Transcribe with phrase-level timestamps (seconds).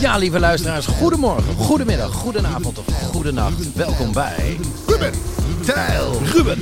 [0.00, 3.72] Ja, lieve luisteraars, goedemorgen, goedemiddag, goedenavond of goedenacht.
[3.74, 5.12] Welkom bij Ruben
[5.64, 6.58] Tijl, Ruben,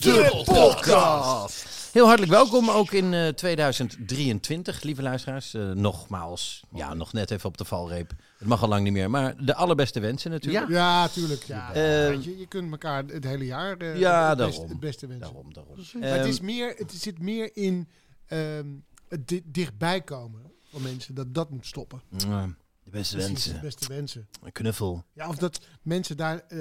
[0.00, 1.64] de podcast.
[1.92, 5.54] Heel hartelijk welkom ook in eh, 2023, lieve luisteraars.
[5.54, 8.10] Eh, nogmaals, ja, nog net even op de valreep.
[8.38, 10.68] Het mag al lang niet meer, maar de allerbeste wensen natuurlijk.
[10.68, 11.42] Ja, tuurlijk.
[11.42, 11.72] Ja.
[11.72, 15.26] Eh, je, je kunt elkaar het hele jaar eh, Ja, het, het beste wensen.
[15.26, 15.74] Daarom, daarom.
[16.00, 17.88] Maar het, is Ehm, meer, het zit meer in
[18.26, 18.66] ehm,
[19.08, 21.14] het di- dichtbij komen van mensen.
[21.14, 22.00] Dat dat moet stoppen.
[22.28, 22.42] eh,
[22.86, 24.28] de beste Precies, wensen, De beste wensen.
[24.42, 25.04] een knuffel.
[25.12, 26.58] Ja, of dat mensen daar eh,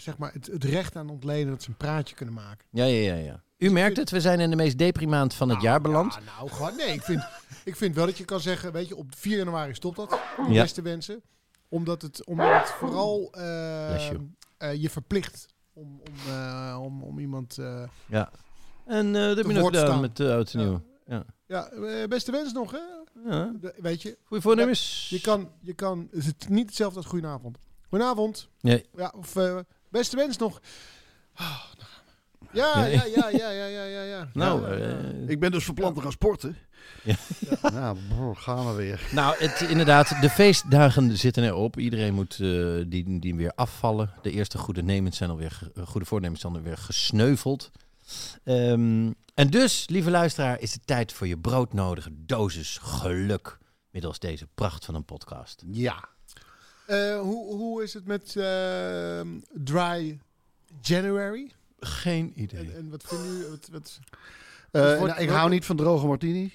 [0.00, 2.66] zeg maar het, het recht aan ontlenen dat ze een praatje kunnen maken.
[2.70, 3.42] Ja, ja, ja, ja.
[3.58, 6.14] U merkt het, we zijn in de meest deprimaand van het jaar beland.
[6.14, 7.22] Ja, nou, gewoon, nee, ik vind,
[7.64, 10.10] ik vind wel dat je kan zeggen, weet je, op 4 januari stopt dat.
[10.10, 10.62] De Ja.
[10.62, 11.22] beste wensen.
[11.68, 17.58] Omdat het, omdat het vooral eh, eh, je verplicht om, om, eh, om, om iemand...
[17.58, 18.30] eh, Ja.
[18.86, 20.00] En eh woord gedaan staan.
[20.00, 20.82] met uh, oud en nieuw.
[21.06, 21.24] Ja.
[21.46, 21.68] Ja,
[22.08, 22.78] beste wens nog, hè?
[23.24, 23.52] Ja.
[23.60, 25.06] De- weet je, Goeie voornemens.
[25.10, 27.58] je kan, je kan, het is niet hetzelfde als goedenavond.
[27.88, 28.48] Goedenavond.
[28.60, 28.84] Nee.
[28.96, 30.60] Ja, of eh, beste wens nog.
[31.34, 31.90] Ah, nou.
[32.52, 34.28] ja, ja, ja, ja, ja, ja, ja, ja.
[34.32, 34.98] Nou, Ja, ja.
[34.98, 36.56] eh, Ik ben dus verplant te gaan sporten.
[37.04, 37.16] Ja.
[37.72, 39.08] Nou, brr, gaan we weer.
[39.12, 41.78] Nou, het, inderdaad, de feestdagen zitten erop.
[41.78, 44.10] Iedereen moet eh, die, die weer afvallen.
[44.22, 47.70] De eerste goede, nemens zijn alweer, goede voornemens zijn alweer gesneuveld.
[48.44, 53.58] Ehm, en dus, lieve luisteraar, is het tijd voor je broodnodige dosis geluk.
[53.90, 55.62] Middels deze pracht van een podcast.
[55.66, 56.08] Ja.
[56.86, 60.20] Eh, hoe, hoe is het met ehm, Dry
[60.80, 61.50] January?
[61.80, 62.70] Geen idee.
[62.70, 63.48] En, en wat vinden jullie?
[63.50, 63.98] Wat, wat,
[64.70, 66.52] Eh, wordt- nou, ik hou niet van droge martini.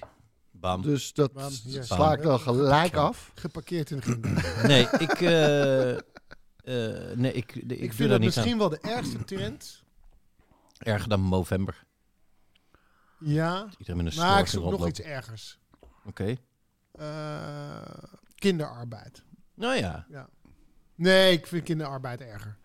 [0.50, 0.82] Bam.
[0.82, 1.50] Dus dat Bam,
[1.80, 3.30] sla ik dan gelijk af.
[3.34, 4.40] geparkeerd in de.
[4.66, 5.20] Nee, ik...
[5.20, 9.82] eh, eh, nee, ik, ik, Ik, doe vind dat niet misschien wel de ergste trend.
[10.78, 11.84] Erger dan november.
[13.24, 15.58] Ja, Iedereen met een maar ik zoek nog iets ergers.
[16.04, 16.36] Oké.
[16.92, 17.82] Eh,
[18.34, 19.24] kinderarbeid.
[19.54, 20.06] Nou ja.
[20.94, 22.56] Nee, ik vind kinderarbeid erger.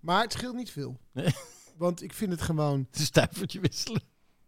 [0.00, 1.00] Maar het scheelt niet veel.
[1.12, 1.34] Nee.
[1.76, 2.86] Want ik vind het gewoon...
[2.90, 4.02] Het is stuivertje wisselen.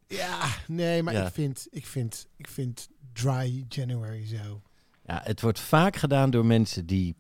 [0.07, 1.27] Ja, nee, maar Ja.
[1.27, 4.63] ik, vind, ik, vind, ik vind Dry January zo.
[5.07, 7.17] Ja, het wordt vaak gedaan door mensen die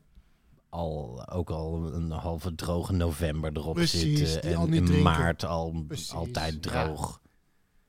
[0.68, 4.54] al, ook al een halve droge november erop Precies, zitten.
[4.54, 5.02] En in drinken.
[5.02, 6.60] maart al Precies, altijd ja.
[6.60, 7.20] droog.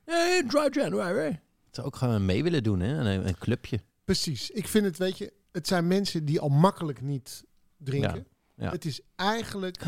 [0.06, 1.40] Hey, dry January.
[1.66, 2.88] Het ook gewoon mee willen doen, hè?
[2.94, 3.80] Een, een clubje.
[4.04, 4.50] Precies.
[4.50, 7.44] Ik vind het, weet je, het zijn mensen die al makkelijk niet
[7.76, 8.26] drinken.
[8.54, 8.70] Ja, ja.
[8.70, 9.82] Het is eigenlijk,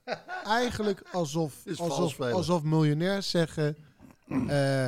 [0.44, 3.76] eigenlijk alsof, alsof, alsof miljonairs zeggen...
[4.48, 4.86] eh,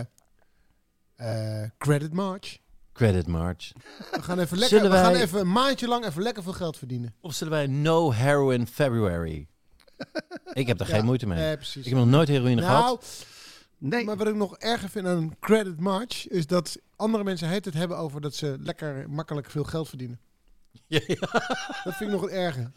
[1.15, 2.59] eh, credit march.
[2.93, 3.73] Credit March.
[4.13, 6.77] We gaan, even lekker, we gaan wij- even een maandje lang even lekker veel geld
[6.77, 7.15] verdienen.
[7.21, 9.49] Of zullen wij No Heroin February?
[10.53, 11.39] Ik heb daar geen moeite mee.
[11.39, 11.85] Nee, precies.
[11.85, 13.27] Ik heb nog nooit heroïne nou, gehad.
[13.79, 14.05] Nee.
[14.05, 16.29] maar wat ik nog erger vind aan een credit march...
[16.29, 20.21] is dat andere mensen het hebben over dat ze lekker makkelijk veel geld verdienen.
[20.87, 21.17] Ja, ja.
[21.85, 22.73] Dat vind ik nog het erge.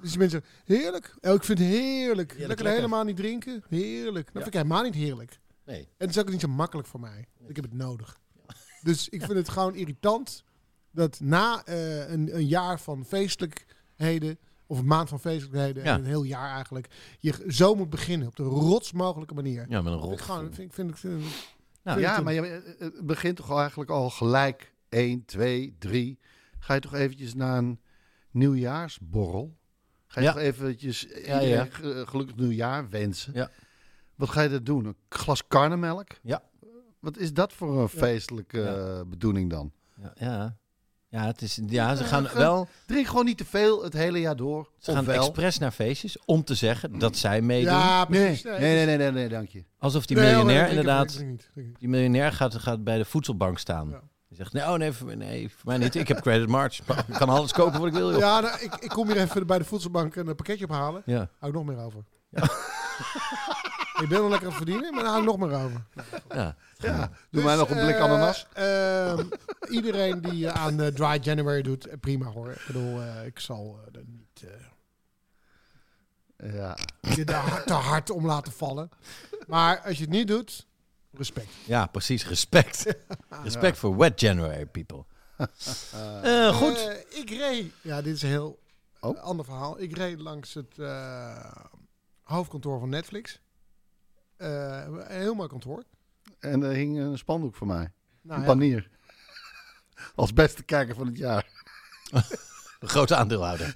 [0.00, 1.14] Dus die mensen, heerlijk.
[1.20, 2.30] Oh, ik vind het heerlijk.
[2.30, 2.66] lekker, lekker.
[2.66, 3.62] helemaal niet drinken.
[3.68, 4.24] Heerlijk.
[4.24, 5.40] Dat vind ik helemaal niet heerlijk.
[5.64, 5.80] Nee.
[5.80, 7.26] En het is ook niet zo makkelijk voor mij.
[7.46, 8.20] Ik heb het nodig.
[8.82, 10.44] Dus ik vind het gewoon irritant
[10.90, 14.38] dat na eh, een, een jaar van feestelijkheden,
[14.72, 15.92] of een maand van feestelijkheden, Ja.
[15.94, 16.88] en een heel jaar eigenlijk,
[17.18, 19.66] je zo moet beginnen op de rots mogelijke manier.
[19.68, 20.12] Ja, met een rot.
[20.12, 21.22] ik gewoon, vind, ik- vind,
[21.82, 26.18] Nou, ja, het maar je, eh, het begint toch eigenlijk al gelijk 1, 2, 3.
[26.58, 27.80] Ga je toch eventjes naar een
[28.30, 29.56] nieuwjaarsborrel?
[30.06, 30.32] Ga je Ja.
[30.32, 31.64] toch eventjes Ja, iedereen ja.
[31.70, 33.32] ge- gelukkig nieuwjaar wensen?
[33.34, 33.50] Ja.
[34.14, 34.84] Wat ga je dat doen?
[34.84, 36.08] Een glas karnemelk?
[36.22, 36.42] Ja.
[37.00, 38.74] Wat is dat voor een feestelijke Ja.
[38.98, 39.72] eh, bedoeling dan?
[40.14, 40.56] Ja,
[41.12, 41.20] ja.
[41.20, 42.68] ja, het is, ja ze Ja, gaan wel...
[42.86, 44.68] Drink gewoon niet te veel het hele jaar door.
[44.78, 47.72] Ze gaan expres naar feestjes om te zeggen dat zij meedoen.
[47.72, 48.42] ja, Nee, precies.
[48.42, 49.64] nee, nee, nee, nee, nee, dank je.
[49.78, 51.24] Alsof die Nee, miljonair inderdaad...
[51.78, 53.88] Die miljonair gaat, gaat bij de voedselbank staan.
[53.88, 54.02] Ja.
[54.28, 55.94] Je zegt, nee, oh nee, voor, nee, voor mij niet.
[55.94, 56.78] Ik heb Credit March.
[57.06, 58.20] Ik kan alles kopen wat ik wil, joh.
[58.20, 61.02] Ja, nou, ik, ik kom hier even bij de voedselbank een pakketje ophalen.
[61.06, 61.28] Ja.
[61.38, 62.04] Hou ik nog meer over.
[64.00, 65.84] ik ben wel lekker aan het verdienen, maar hou ik nog meer over.
[66.34, 66.56] ja.
[66.76, 68.46] Ja, doe mij nog een blik eh, ananas.
[68.52, 69.26] ehm,
[69.70, 72.50] iedereen die eh, aan eh, Dry January doet, prima hoor.
[72.50, 74.44] Ik bedoel, ik zal er niet
[76.52, 76.76] Ja.
[77.00, 78.90] je daar te hard om laten vallen.
[79.46, 80.66] Maar als je het niet doet,
[81.12, 81.48] respect.
[81.66, 82.26] ja, precies.
[82.26, 82.94] Respect.
[83.44, 85.04] Respect voor Wet January, people.
[86.52, 87.04] Goed.
[87.08, 88.60] Ik reed, ja, dit is een heel
[89.00, 89.18] Oh.
[89.22, 89.80] ander verhaal.
[89.80, 90.76] Ik reed langs het
[92.22, 93.40] hoofdkantoor van Netflix.
[94.42, 95.84] Eh, een heel mooi kantoor.
[96.38, 97.92] En er hing een spandoek voor mij.
[98.20, 98.90] Nou, een ja, panier.
[100.14, 101.48] Als beste kijker van het jaar.
[102.80, 103.66] Een grote aandeelhouder.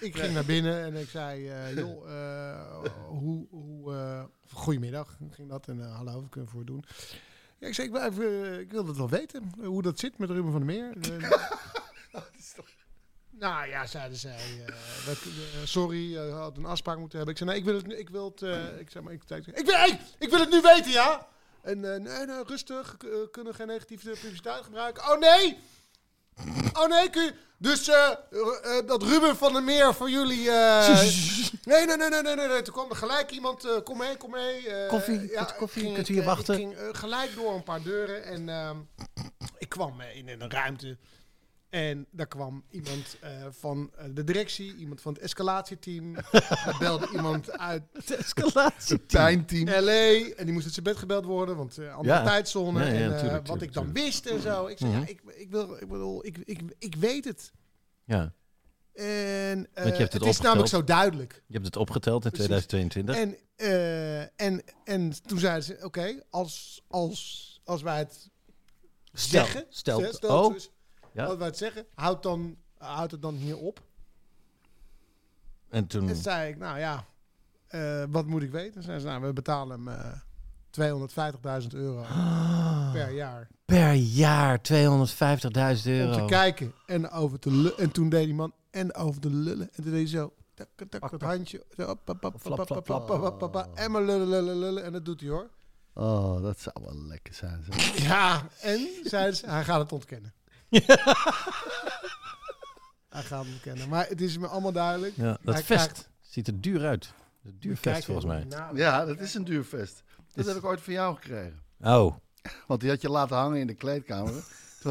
[0.00, 5.48] ik ging naar binnen en ik zei, eh, joh, eh, hoe, hoe, eh, goedemiddag, ging
[5.48, 5.68] dat.
[5.68, 6.84] En eh, hallo, wat kunnen we voor doen?
[7.58, 10.18] Ja, ik zei, ik wil, even, ik wil het wel weten, eh, hoe dat zit
[10.18, 10.92] met Ruben van der Meer.
[11.12, 12.22] En, eh,
[13.38, 14.36] Nou ja, zeiden zij.
[14.66, 14.74] eh,
[15.06, 17.34] dat, eh, sorry, je had een afspraak moeten hebben.
[17.36, 17.94] Ik zei, nee, ik wil het nu.
[17.96, 18.42] Ik wil het.
[18.42, 21.26] eh, ik zei, maar ik, ik, ik, wil, hey, ik wil het nu weten, ja.
[21.62, 22.96] En eh, nee, nee, rustig.
[22.98, 25.02] k- eh, kunnen geen negatieve publiciteit gebruiken.
[25.12, 25.58] Oh nee!
[26.72, 27.34] Oh nee, kun je.
[27.58, 30.50] Dus eh, eh, eh, dat Ruben van der Meer voor jullie.
[30.50, 30.88] eh,
[31.64, 32.62] nee, nee, nee, nee, nee, nee, nee.
[32.62, 33.64] Toen kwam er gelijk iemand.
[33.64, 34.68] eh, kom mee, kom mee.
[34.68, 36.54] eh, Koffie, ja, koffie, ging kunt u hier eh, wachten?
[36.54, 38.76] Ik ging eh, gelijk door een paar deuren en ehm,
[39.58, 40.96] ik kwam eh, in een ruimte.
[41.74, 46.16] En daar kwam iemand eh, van eh, de directie, iemand van het escalatieteam.
[46.66, 47.82] er belde iemand uit
[48.16, 48.98] Escalatie.
[48.98, 49.68] Pijnteam.
[49.84, 49.92] LA
[50.36, 52.24] en die moest uit zijn bed gebeld worden, want eh andere Ja.
[52.24, 52.84] tijdzone.
[52.84, 54.04] Ja, ja, en eh, tuurlijk, wat tuurlijk, ik dan tuurlijk.
[54.04, 54.66] wist en zo.
[54.66, 55.00] Ik zei, Mhm.
[55.00, 57.52] ja, ik, ik, wil, ik bedoel, ik, ik, ik weet het.
[58.04, 58.32] Ja,
[58.92, 61.42] En eh, hebt het het is namelijk zo duidelijk.
[61.46, 62.66] je hebt het opgeteld in Precies.
[62.66, 63.16] 2022.
[63.16, 68.30] En, eh, en, en toen zeiden ze, oké, als, als, als wij het
[69.12, 70.52] Stel- zeggen, stelt- stel- oh.
[70.52, 70.70] dus,
[71.14, 71.24] Ja.
[71.24, 73.82] als wij het zeggen, houd, dan, houd het dan hier op.
[75.68, 76.08] En toen...
[76.08, 77.04] En zei ik, nou ja,
[77.66, 78.82] eh, wat moet ik weten?
[78.82, 80.12] Zei ze, nou, we betalen hem eh
[80.80, 82.02] 250.000 euro
[82.92, 83.48] per jaar.
[83.64, 86.12] Per jaar 250.000 Om euro.
[86.12, 87.78] te kijken en over te lullen.
[87.78, 89.68] En toen deed die man en over te lullen.
[89.72, 91.64] En toen deed hij zo, tak, tak, handje.
[91.76, 94.84] Op, op, op, En maar lullen, lullen, lullen.
[94.84, 95.50] En dat doet hij hoor.
[95.94, 97.64] Oh, dat zou wel lekker zijn.
[98.08, 100.32] Ja, en zeiden ze, hij gaat het ontkennen.
[103.08, 103.88] Hij gaat het ontkennen.
[103.88, 105.16] Maar het is me allemaal duidelijk.
[105.16, 107.12] Ja, dat Hij vest krijgt- ziet er duur uit.
[107.44, 108.44] Een duur Kijk, vest volgens mij.
[108.44, 110.02] nou, Ja, dat is een duur vest.
[110.16, 111.62] Dat Is- heb ik ooit van jou gekregen.
[111.80, 112.14] Oh,
[112.66, 114.32] Want die had je laten hangen in de kleedkamer.
[114.32, 114.42] Toen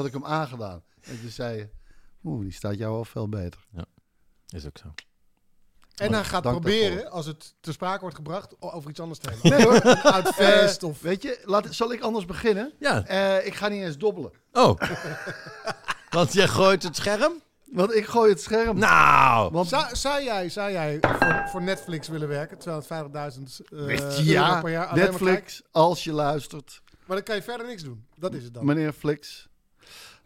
[0.01, 0.83] had ik hem aangedaan.
[1.01, 1.69] En toen zei je,
[2.23, 3.59] oeh, die staat jou wel veel beter.
[4.47, 4.93] is ook zo.
[5.95, 7.09] En hij gaat proberen, daarvoor.
[7.11, 9.51] als het ter sprake wordt gebracht, over iets anders te hebben.
[9.51, 9.81] Nee hoor.
[10.13, 11.01] Uit vest Eh, of...
[11.01, 12.73] Weet je, laat, zal ik anders beginnen?
[12.79, 13.05] Ja.
[13.05, 14.31] Eh, ik ga niet eens dobbelen.
[14.51, 14.79] Oh.
[16.13, 17.41] Want jij gooit het scherm?
[17.71, 18.77] Want ik gooi het scherm.
[18.79, 19.51] Nou.
[19.51, 22.57] Want Zou, zou jij, zou jij voor, voor Netflix willen werken?
[22.57, 24.95] 250.000 eh weet je, euro ja, per jaar.
[24.95, 26.81] Netflix, als je luistert.
[27.05, 28.05] Maar dan kan je verder niks doen.
[28.15, 28.65] Dat is het dan.
[28.65, 29.49] Meneer Flix.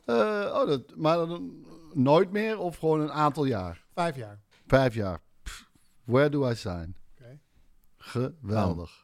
[0.06, 0.16] Eh,
[0.54, 3.84] oh, dat, maar dan nooit meer of gewoon een aantal jaar?
[3.94, 4.40] Vijf jaar.
[4.68, 5.20] Vijf jaar.
[5.44, 5.66] Pff,
[6.04, 6.96] where do I sign?
[7.20, 7.40] Oké.
[7.98, 9.02] Geweldig.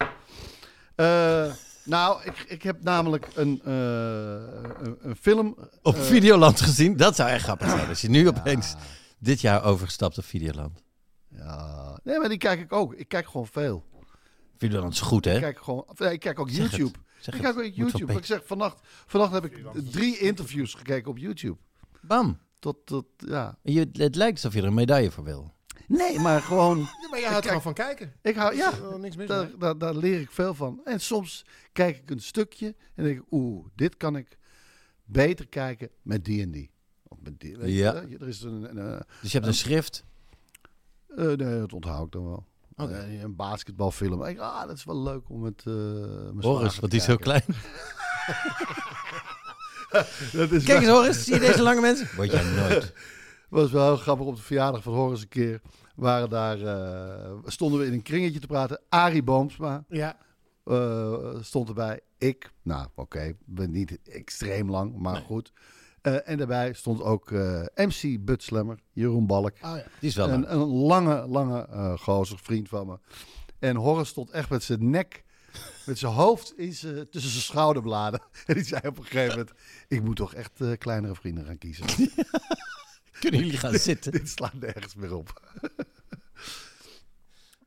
[0.95, 1.53] Eh,
[1.83, 3.73] nou, ik, ik heb namelijk een, eh,
[4.81, 5.57] een, een film.
[5.81, 6.97] Op eh, Videoland gezien?
[6.97, 7.87] Dat zou echt grappig zijn.
[7.87, 8.75] Als je nu opeens
[9.19, 10.83] dit jaar overgestapt op Videoland.
[11.29, 12.93] Ja, nee, maar die kijk ik ook.
[12.93, 13.85] Ik kijk gewoon veel.
[14.57, 15.33] Videoland is goed, hè?
[15.33, 15.85] Ik kijk gewoon.
[15.97, 16.71] nee, ik kijk ook Zeg het.
[16.71, 16.99] YouTube.
[17.19, 17.53] Zeg ik het.
[17.53, 18.13] kijk ook YouTube.
[18.13, 21.57] Ik zeg vannacht, vannacht heb ik drie interviews gekeken op YouTube.
[22.01, 22.39] Bam.
[22.59, 23.57] Tot, tot, ja.
[23.61, 25.53] Je, het lijkt alsof je er een medaille voor wil.
[25.87, 26.77] Nee, maar gewoon.
[26.77, 28.13] Ja, maar jij houdt er gewoon van kijken.
[28.21, 29.57] Ik hou, ja, Er is niks mis daar, mee.
[29.57, 30.81] daar, daar leer ik veel van.
[30.83, 34.37] En soms kijk ik een stukje en denk ik, oeh, dit kan ik
[35.05, 36.71] beter kijken met die en die.
[37.07, 37.93] Of met die, weet je, Ja.
[37.93, 37.99] hè?
[38.19, 40.03] er is een, een, eh, Dus je hebt een schrift.
[41.15, 42.45] eh, nee, dat onthoud ik dan wel.
[42.75, 42.93] Oké.
[42.93, 44.19] Eh, een basketbalfilm.
[44.19, 46.87] Ik, denk, ah, dat is wel leuk om met eh mijn Horus, zwager want te
[46.89, 47.43] die is heel kijken.
[47.55, 47.61] klein.
[50.33, 51.23] Dat is Kijk eens, Horus.
[51.23, 52.07] Zie je deze lange mensen?
[52.15, 52.93] Word jij nooit.
[53.53, 55.61] was wel heel grappig op de verjaardag van Horus een keer.
[55.95, 58.79] Waren daar, eh, stonden we in een kringetje te praten.
[58.89, 60.17] Arie Boomsma Ja.
[60.63, 61.99] eh, stond erbij.
[62.17, 65.51] Ik, nou oké, ben niet extreem lang, maar goed.
[66.01, 67.31] Eh, en daarbij stond ook
[67.75, 69.51] MC Butslemmer, Jeroen Balk.
[69.55, 69.83] Oh ja.
[69.99, 70.29] Die is wel.
[70.29, 71.67] Een, een lange, lange
[71.99, 72.99] gozer, vriend van me.
[73.59, 75.23] En Horus stond echt met zijn nek,
[75.85, 78.21] met zijn hoofd in zijn, tussen zijn schouderbladen.
[78.45, 79.51] En die zei op een gegeven moment,
[79.87, 81.85] ik moet toch echt kleinere vrienden gaan kiezen.
[83.23, 84.11] Kunnen jullie gaan zitten?
[84.11, 85.41] Dit slaat nergens meer op.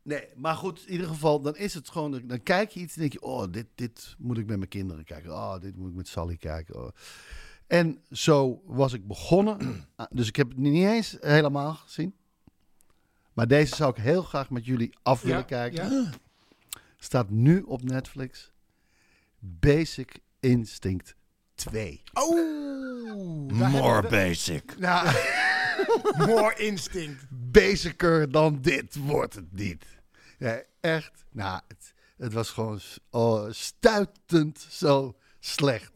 [0.03, 3.01] nee, maar goed, in ieder geval, dan is het gewoon, dan kijk je iets en
[3.01, 5.33] denk je, oh, dit, dit moet ik met mijn kinderen kijken.
[5.33, 6.85] Oh, dit moet ik met Sally kijken.
[6.85, 6.89] Oh.
[7.67, 9.59] En zo was ik begonnen.
[9.97, 12.15] Ah, dus ik heb het niet eens helemaal gezien.
[13.33, 15.91] Maar deze zou ik heel graag met jullie af willen Ja, kijken.
[15.91, 16.11] ja.
[16.97, 18.53] Staat nu op Netflix.
[19.39, 21.15] Basic Instinct
[21.57, 22.03] 2.
[22.13, 24.79] Oh, More we- basic.
[24.79, 25.09] Nou,
[26.27, 27.27] More instinct.
[27.31, 29.85] basicer dan dit wordt het niet.
[30.39, 31.25] Ja, echt.
[31.31, 35.93] Nou, het, het was gewoon oh, stuitend zo slecht.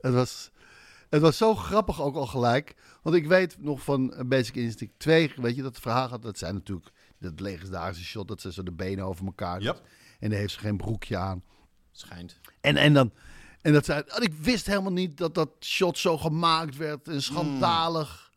[0.00, 0.50] Het was,
[1.10, 2.74] het was zo grappig ook al gelijk.
[3.02, 6.22] Want ik weet nog van Basic Instinct 2, weet je, dat verhaal gaat.
[6.22, 9.66] Dat zijn natuurlijk dat legendarische shot dat ze zo de benen over elkaar doet.
[9.66, 9.82] Yep.
[10.20, 11.42] En dan heeft ze geen broekje aan.
[11.92, 12.40] Schijnt.
[12.60, 13.12] En, en dan.
[13.66, 17.08] En dat zei, en ik wist helemaal niet dat dat shot zo gemaakt werd.
[17.08, 18.30] En schandalig.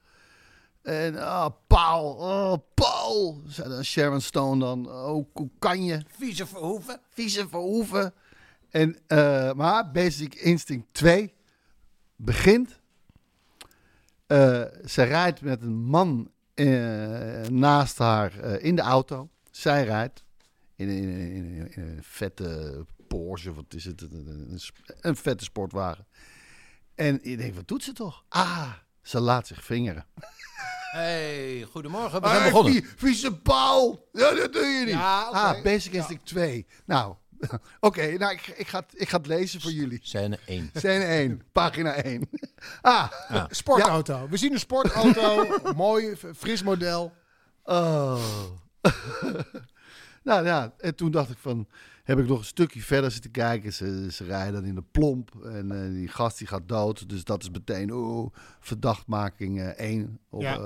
[0.81, 4.88] En ah, Paul, oh, Paul, zei dan Sharon Stone dan.
[4.91, 6.01] Oh, hoe kan je?
[6.07, 7.00] Vieze Verhoeven.
[7.09, 8.13] Vieze Verhoeven.
[8.69, 11.33] En, eh, maar Basic Instinct 2
[12.15, 12.79] begint.
[14.27, 16.65] Eh, ze rijdt met een man eh,
[17.48, 19.29] naast haar in de auto.
[19.51, 20.24] Zij rijdt
[20.75, 24.01] in, in- in een vette Porsche, wat is het?
[24.01, 24.59] Een,
[25.01, 26.07] een, vette sportwagen.
[26.95, 28.23] En je denkt, wat doet ze toch?
[28.29, 30.05] Ah, ze laat zich vingeren.
[30.91, 32.21] Hey, goedemorgen.
[32.21, 32.73] We zijn begonnen.
[32.73, 34.09] vie- Vieze Paul!
[34.11, 34.93] Ja, dat doe je niet.
[34.93, 35.21] Ja.
[35.21, 36.65] Ah, Basic Instinct 2.
[36.85, 37.15] Nou,
[37.79, 39.99] oké, nou, ik, ik, ga het, ik ga het lezen voor jullie.
[40.03, 40.69] Scène 1.
[40.73, 42.29] Scène 1, pagina 1.
[42.81, 43.11] Ah,
[43.49, 44.27] Sportauto.
[44.29, 45.47] We zien een sportauto.
[45.75, 47.13] mooi, fris model.
[47.63, 48.23] oh.
[50.23, 51.67] nou ja, en toen dacht ik van,
[52.09, 53.73] heb ik nog een stukje verder zitten kijken.
[53.73, 57.09] Ze, ze rijden dan in de plomp en eh, die gast die gaat dood.
[57.09, 60.19] Dus dat is meteen, oh, verdachtmaking 1.
[60.29, 60.57] op, Ja.
[60.57, 60.65] eh,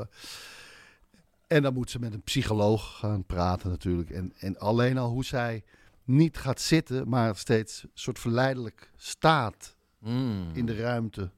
[1.47, 4.09] en dan moet ze met een psycholoog gaan praten natuurlijk.
[4.09, 5.63] En, en alleen al hoe zij
[6.03, 10.50] niet gaat zitten, maar steeds soort verleidelijk staat Mm.
[10.53, 11.31] in de ruimte.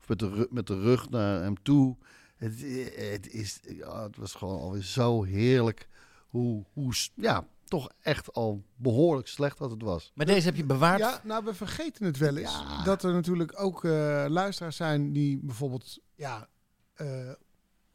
[0.00, 1.96] Of met de, met de rug naar hem toe.
[2.36, 2.54] Het,
[2.96, 5.88] het, is, ja, het was gewoon alweer zo heerlijk.
[6.28, 10.10] Hoe, hoe, ja, toch echt al behoorlijk slecht dat het was.
[10.14, 10.98] Maar deze heb je bewaard.
[10.98, 12.52] Ja, nou, we vergeten het wel eens.
[12.52, 12.84] Ja.
[12.84, 16.48] Dat er natuurlijk ook eh, luisteraars zijn die bijvoorbeeld ja,
[16.94, 17.30] eh,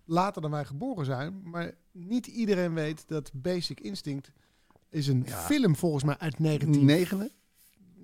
[0.05, 1.41] later dan wij geboren zijn.
[1.44, 4.32] Maar niet iedereen weet dat Basic Instinct
[4.89, 5.38] is een Ja.
[5.38, 6.86] film volgens mij uit 19...
[6.86, 7.32] 9,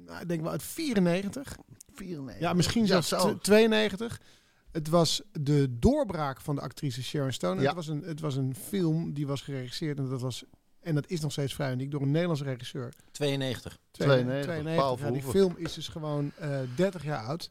[0.06, 1.58] Nou, ik denk wel uit 94.
[1.94, 2.42] 94.
[2.42, 3.36] Ja, misschien zelfs zo.
[3.38, 4.22] tw- 92.
[4.72, 7.62] Het was de doorbraak van de actrice Sharon Stone.
[7.62, 7.68] Ja.
[7.68, 10.44] Het, was een, het was een film die was geregisseerd en dat was...
[10.82, 12.94] En dat is nog steeds vrij uniek door een Nederlandse regisseur.
[13.12, 13.78] 92.
[13.92, 17.50] 92, Paul Ja, die film is dus gewoon eh 30 jaar oud.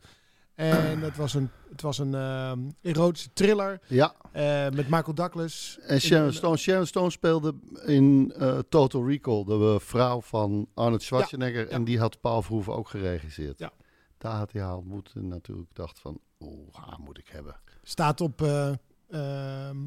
[0.55, 5.79] En het was een, het was een ehm, erotische thriller Ja, eh, met Michael Douglas.
[5.83, 7.55] en Sharon Stone, Sharon Stone speelde
[7.87, 11.65] in eh, Total Recall, de eh, vrouw van Arnold Schwarzenegger.
[11.65, 11.69] ja.
[11.69, 13.59] En die had Paul Verhoeven ook geregisseerd.
[13.59, 13.73] Ja.
[14.19, 17.57] Daar had hij haar ontmoet en natuurlijk dacht van, oh, haar moet ik hebben.
[17.83, 18.73] Staat op eh
[19.09, 19.85] ehm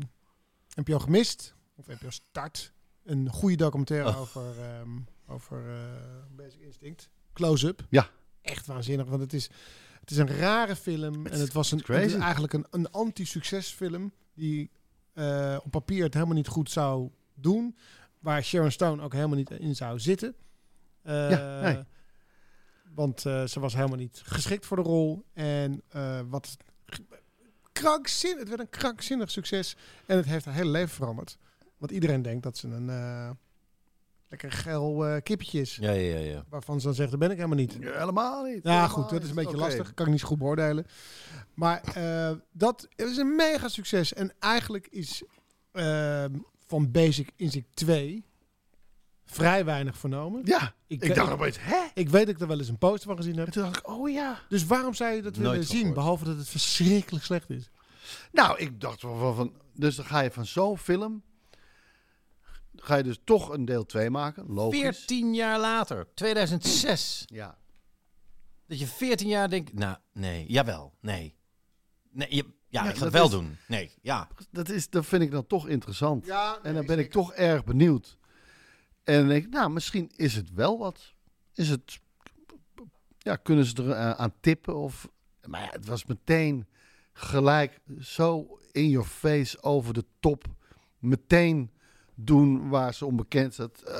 [0.75, 1.55] NPO Gemist.
[1.75, 2.72] Of NPO Start.
[3.03, 4.19] Een goede documentaire Oh.
[4.19, 4.89] over, ehm,
[5.27, 5.75] over eh,
[6.35, 7.09] Basic Instinct.
[7.33, 7.85] Close-up.
[7.89, 8.09] Ja.
[8.41, 9.07] Echt waanzinnig.
[9.07, 9.49] Want het is,
[9.99, 11.25] het is een rare film.
[11.25, 14.11] en het was een, het is eigenlijk een, een anti-succesfilm.
[14.33, 14.71] Die
[15.13, 17.77] eh, op papier het helemaal niet goed zou doen.
[18.19, 20.35] Waar Sharon Stone ook helemaal niet in zou zitten.
[21.01, 21.83] Eh, Ja, nee.
[22.95, 25.25] Want ze was helemaal niet geschikt voor de rol.
[25.33, 25.81] En
[26.29, 26.57] wat
[27.71, 28.39] krankzinnig.
[28.39, 29.75] Het werd een krankzinnig succes.
[30.05, 31.37] En het heeft haar hele leven veranderd.
[31.83, 33.29] Want iedereen denkt dat ze een eh,
[34.29, 35.75] lekker geil eh kippetje is.
[35.75, 36.19] Ja, ja, ja.
[36.19, 36.43] ja.
[36.49, 37.77] Waarvan ze dan zegt, dat ben ik helemaal niet.
[37.79, 38.63] Ja, helemaal niet.
[38.63, 39.93] Ja, Helemaal goed, dat is een beetje lastig.
[39.93, 40.85] Kan ik niet zo goed beoordelen.
[41.53, 44.13] Maar eh, dat het is een mega succes.
[44.13, 45.23] En eigenlijk is
[46.67, 48.25] van Basic Instinct 2
[49.25, 50.41] vrij weinig vernomen.
[50.45, 51.85] Ja, Ik, dacht opeens, hè?
[51.93, 53.45] ik weet dat ik er wel eens een poster van gezien heb.
[53.45, 54.39] En toen dacht ik, oh ja.
[54.49, 55.77] Dus waarom zou je dat Nooit willen zien?
[55.77, 55.95] gehoord.
[55.95, 57.69] Behalve dat het verschrikkelijk slecht is.
[58.31, 61.23] Nou, ik dacht van, van, van- dus dan ga je van zo'n film,
[62.83, 64.79] ga je dus toch een deel 2 maken, logisch.
[64.79, 67.23] 14 jaar later, 2006.
[67.25, 67.57] Ja.
[68.67, 71.35] Dat je 14 jaar denkt, nou, nee, jawel, nee.
[72.11, 73.57] nee je, ja, Ja, ik ga het wel is- doen.
[73.67, 74.27] Nee, ja.
[74.51, 76.25] Dat, is, dat vind ik dan toch interessant.
[76.25, 78.17] Ja, en dan ben ik toch erg benieuwd.
[79.03, 81.13] En dan denk ik, nou, misschien is het wel wat.
[81.53, 81.99] Is het,
[83.17, 84.75] ja, kunnen ze er eh, aan tippen?
[84.75, 85.09] Of,
[85.45, 86.67] maar ja, het was meteen
[87.13, 90.45] gelijk zo in your face over de top.
[90.99, 91.71] Meteen
[92.15, 93.81] doen waar ze onbekend zat.
[93.81, 93.95] Eh,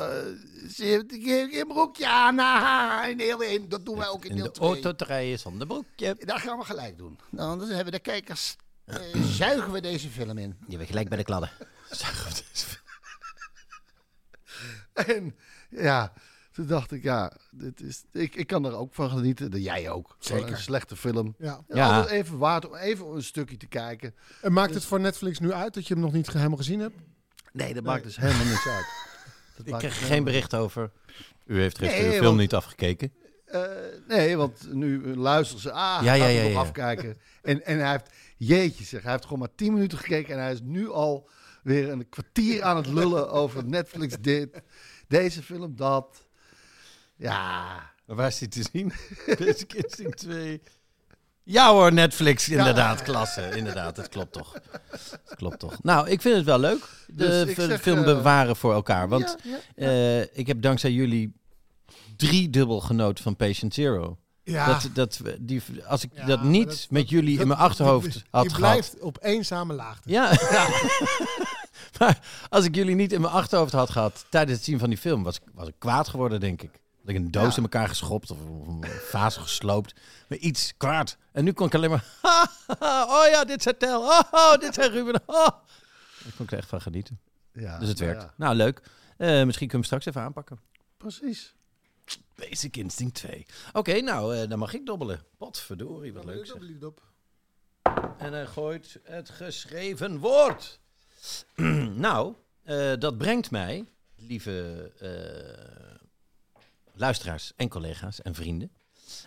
[0.70, 2.40] ze heeft een keer een broekje aan.
[2.40, 3.70] ah, in deel 1.
[3.70, 4.70] Dat doen wij ook in In deel de 2.
[4.70, 6.16] auto te rijden zonder broekje.
[6.20, 7.20] Dat gaan we gelijk doen.
[7.30, 8.56] Nou, anders hebben de kijkers...
[8.86, 8.96] eh,
[9.42, 10.58] zuigen we deze film in.
[10.68, 11.52] Je bent gelijk bij de kladden.
[14.94, 15.36] En
[15.70, 16.14] ja,
[16.52, 19.52] Toen dacht ik, ja, dit is, ik, ik kan er ook van genieten.
[19.52, 20.16] Dat Jij ook.
[20.20, 20.52] Zeker.
[20.52, 21.36] Een slechte film.
[21.68, 22.08] Ja.
[22.08, 24.16] Even waard om even een stukje te kijken.
[24.42, 26.96] En maakt het voor Netflix nu uit dat je hem nog niet helemaal gezien hebt?
[27.54, 28.86] Nee, dat maakt dus helemaal niks uit.
[29.58, 30.92] Dat Ik dus geen bericht over.
[31.46, 33.14] U heeft gisteren Nee, de film want- niet afgekeken.
[33.46, 33.62] Eh,
[34.08, 35.72] nee, want nu luisteren ze.
[35.72, 36.60] Ah, Ja, ja, ja, ja, ja, nog ja.
[36.60, 37.18] afkijken.
[37.42, 40.34] En, en hij heeft, jeetje zeg, hij heeft gewoon maar 10 minuten gekeken.
[40.34, 41.30] En hij is nu al
[41.64, 44.62] weer een kwartier aan het lullen over Netflix dit.
[45.08, 46.26] Deze film dat.
[47.16, 47.74] Ja,
[48.06, 48.94] Maar waar is die te zien?
[49.40, 50.62] Basic Instinct 2.
[51.44, 53.50] Ja hoor, Netflix, inderdaad, klasse.
[53.56, 54.54] Inderdaad, het klopt toch.
[54.90, 55.84] Het klopt toch.
[55.84, 56.88] Nou, ik vind het wel leuk.
[57.08, 57.14] De
[57.46, 59.10] Dus zeg, film eh, bewaren voor elkaar.
[59.10, 61.34] Want ja, eh, ik heb dankzij jullie
[62.18, 64.18] driedubbel genoten van Patient Zero.
[64.44, 64.66] Ja.
[64.68, 68.24] Dat, dat, die, als ik Ja, dat niet dat- met jullie dat- in mijn achterhoofd
[68.30, 68.72] had Die gehad.
[68.72, 70.10] blijft op eenzame laagte.
[70.10, 70.32] Ja.
[72.00, 72.20] maar
[72.50, 75.24] als ik jullie niet in mijn achterhoofd had gehad tijdens het zien van die film,
[75.24, 76.82] was, ik- was ik kwaad geworden, denk ik.
[77.06, 77.58] Ik een doos Ja.
[77.58, 79.94] in elkaar geschopt of, of een vaas gesloopt.
[80.28, 81.18] Maar iets kwaad.
[81.32, 82.06] En nu kon ik alleen maar...
[83.10, 84.02] oh ja, dit is Tel.
[84.02, 85.22] Oh, oh, dit is Ruben.
[85.26, 85.48] Oh.
[86.24, 87.20] Daar kon ik er echt van genieten.
[87.54, 88.26] ja, Dus het nou werkt.
[88.28, 88.82] ja, Nou, leuk.
[89.18, 90.60] Eh, misschien kunnen we hem straks even aanpakken.
[90.98, 91.54] precies.
[92.36, 93.46] Basic Instinct 2.
[93.74, 95.22] Oké, nou, eh, dan mag ik dobbelen.
[95.38, 96.58] Potverdorie, wat leuk zeg.
[98.18, 100.80] En hij gooit het geschreven woord.
[102.06, 102.34] nou,
[102.64, 104.92] eh, dat brengt mij, lieve
[106.96, 108.72] luisteraars en collega's en vrienden,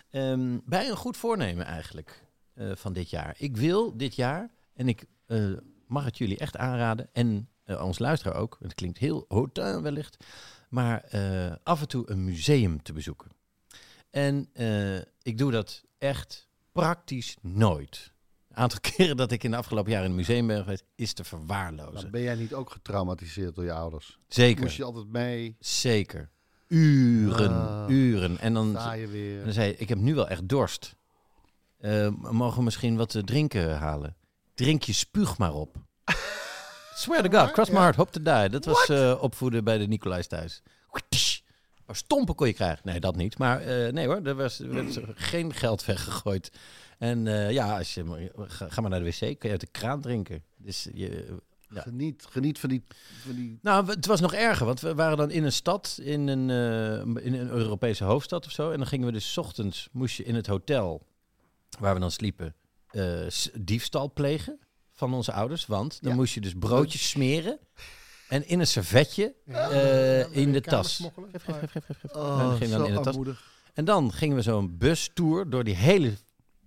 [0.09, 3.35] ehm, bij een goed voornemen eigenlijk eh, van dit jaar.
[3.37, 5.51] Ik wil dit jaar, en ik eh,
[5.87, 10.17] mag het jullie echt aanraden, en eh, ons luisteraar ook, het klinkt heel hotel wellicht,
[10.69, 11.03] maar
[11.63, 13.31] af en toe een museum te bezoeken.
[14.09, 14.49] En
[15.21, 18.11] ik doe dat echt praktisch nooit.
[18.49, 21.13] Een aantal keren dat ik in de afgelopen jaren in een museum ben geweest, is
[21.13, 21.93] te verwaarlozen.
[21.93, 24.19] Maar ben jij niet ook getraumatiseerd door je ouders?
[24.27, 25.55] Zeker, Moest je altijd mee?
[25.59, 26.29] zeker.
[26.67, 27.89] Uren, Ah.
[27.89, 28.37] uren.
[28.39, 30.95] En dan, en dan zei je, ik heb nu wel echt dorst.
[31.79, 34.15] Eh, mogen we misschien wat te drinken halen?
[34.53, 35.75] Drink je spuug maar op.
[36.95, 38.49] Swear to God, cross my heart, hope to die.
[38.49, 40.61] Dat was eh, opvoeden bij de Nicolais thuis.
[41.85, 42.81] Maar stompen kon je krijgen.
[42.83, 43.37] Nee, dat niet.
[43.37, 46.51] Maar eh, nee hoor, er was, er werd geen geld weggegooid.
[46.97, 49.67] En eh, ja, als je, ga, ga maar naar de wc, kun je uit de
[49.71, 50.43] kraan drinken.
[50.57, 51.37] Dus je,
[51.69, 51.81] ja.
[51.81, 52.83] Geniet, geniet van die,
[53.25, 56.27] van die Nou, het was nog erger, want we waren dan in een stad, in
[56.27, 58.71] een, eh, in een Europese hoofdstad of zo.
[58.71, 61.01] En dan gingen we dus 's ochtends, moest je in het hotel,
[61.79, 62.55] waar we dan sliepen,
[62.87, 63.27] eh,
[63.59, 64.59] diefstal plegen
[64.93, 65.65] van onze ouders.
[65.65, 66.17] Want dan Ja.
[66.17, 67.59] moest je dus broodjes smeren
[68.27, 69.69] en in een servetje Ja.
[69.69, 70.95] eh, in de tas.
[70.95, 72.11] Geef, geef, geef, geef, geef, geef.
[72.11, 73.43] En Oh, dan gingen we zo dan in de tas.
[73.73, 76.13] En dan gingen we zo'n bustour door die hele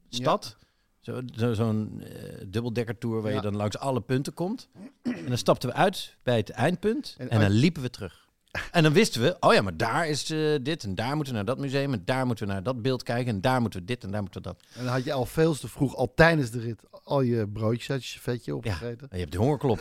[0.09, 0.57] stad.
[1.01, 3.37] Zo- zo- Zo'n eh dubbeldekkertour waar Ja.
[3.37, 4.69] je dan langs alle punten komt.
[5.03, 8.29] En dan stapten we uit bij het eindpunt en, En dan liepen we terug.
[8.71, 11.39] En dan wisten we, oh ja, maar daar is eh, dit en daar moeten we
[11.39, 13.87] naar dat museum en daar moeten we naar dat beeld kijken en daar moeten we
[13.87, 14.63] dit en daar moeten we dat.
[14.75, 17.91] En dan had je al veel te vroeg, al tijdens de rit, al je broodjes
[17.91, 19.01] uit je vetje Ja, opgegeten.
[19.11, 19.81] en je hebt de hongerklop.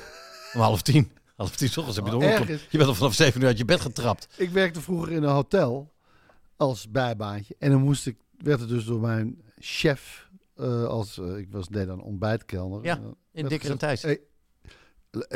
[0.53, 1.11] Om half tien.
[1.35, 2.59] Half tien ochtends heb je de Oh, hongerklop.
[2.69, 4.27] Je bent al vanaf zeven uur uit je bed getrapt.
[4.37, 5.91] Ik werkte vroeger in een hotel
[6.57, 7.55] als bijbaantje.
[7.59, 10.28] En dan moest ik, werd het dus door mijn chef,
[10.59, 12.83] eh, als eh, ik was, deed dan ontbijtkelner.
[12.83, 14.01] Ja, Eh, In werd Dikker en gezegd, Thijs.
[14.01, 14.21] hey,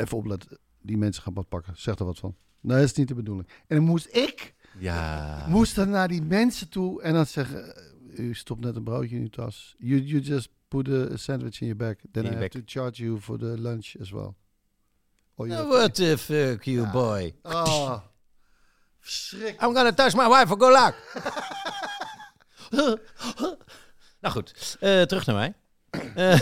[0.04, 1.72] even opletten, die mensen gaan wat pakken.
[1.76, 2.36] Zeg er wat van.
[2.60, 3.48] Nee, dat is niet de bedoeling.
[3.66, 5.46] En dan moest ik, Ja.
[5.48, 7.74] moest dan naar die mensen toe en dan zeggen,
[8.16, 9.74] u stopt net een broodje in uw tas.
[9.78, 11.94] You, you just put a sandwich in your bag.
[12.12, 14.34] Then In I have to charge you for the lunch as well.
[15.36, 16.90] Oh, Oh, have- what the fuck, you Ja.
[16.90, 17.34] boy.
[17.42, 18.00] Ah,
[18.98, 19.60] verschrikkelijk.
[19.62, 20.94] I'm gonna touch my wife for good luck.
[24.24, 25.54] nou goed, eh, terug naar mij.
[26.14, 26.40] Eh,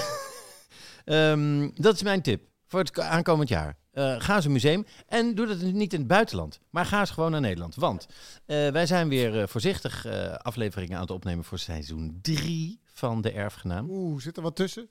[1.32, 3.76] ehm, dat is mijn tip voor het aankomend jaar.
[3.90, 7.10] Eh, ga eens een museum en doe dat niet in het buitenland, maar ga eens
[7.10, 7.74] gewoon naar Nederland.
[7.74, 8.06] Want
[8.46, 10.06] wij zijn weer voorzichtig
[10.38, 13.90] afleveringen aan het opnemen voor seizoen 3 van De Erfgenaam.
[13.90, 14.86] Oeh, zit er wat tussen?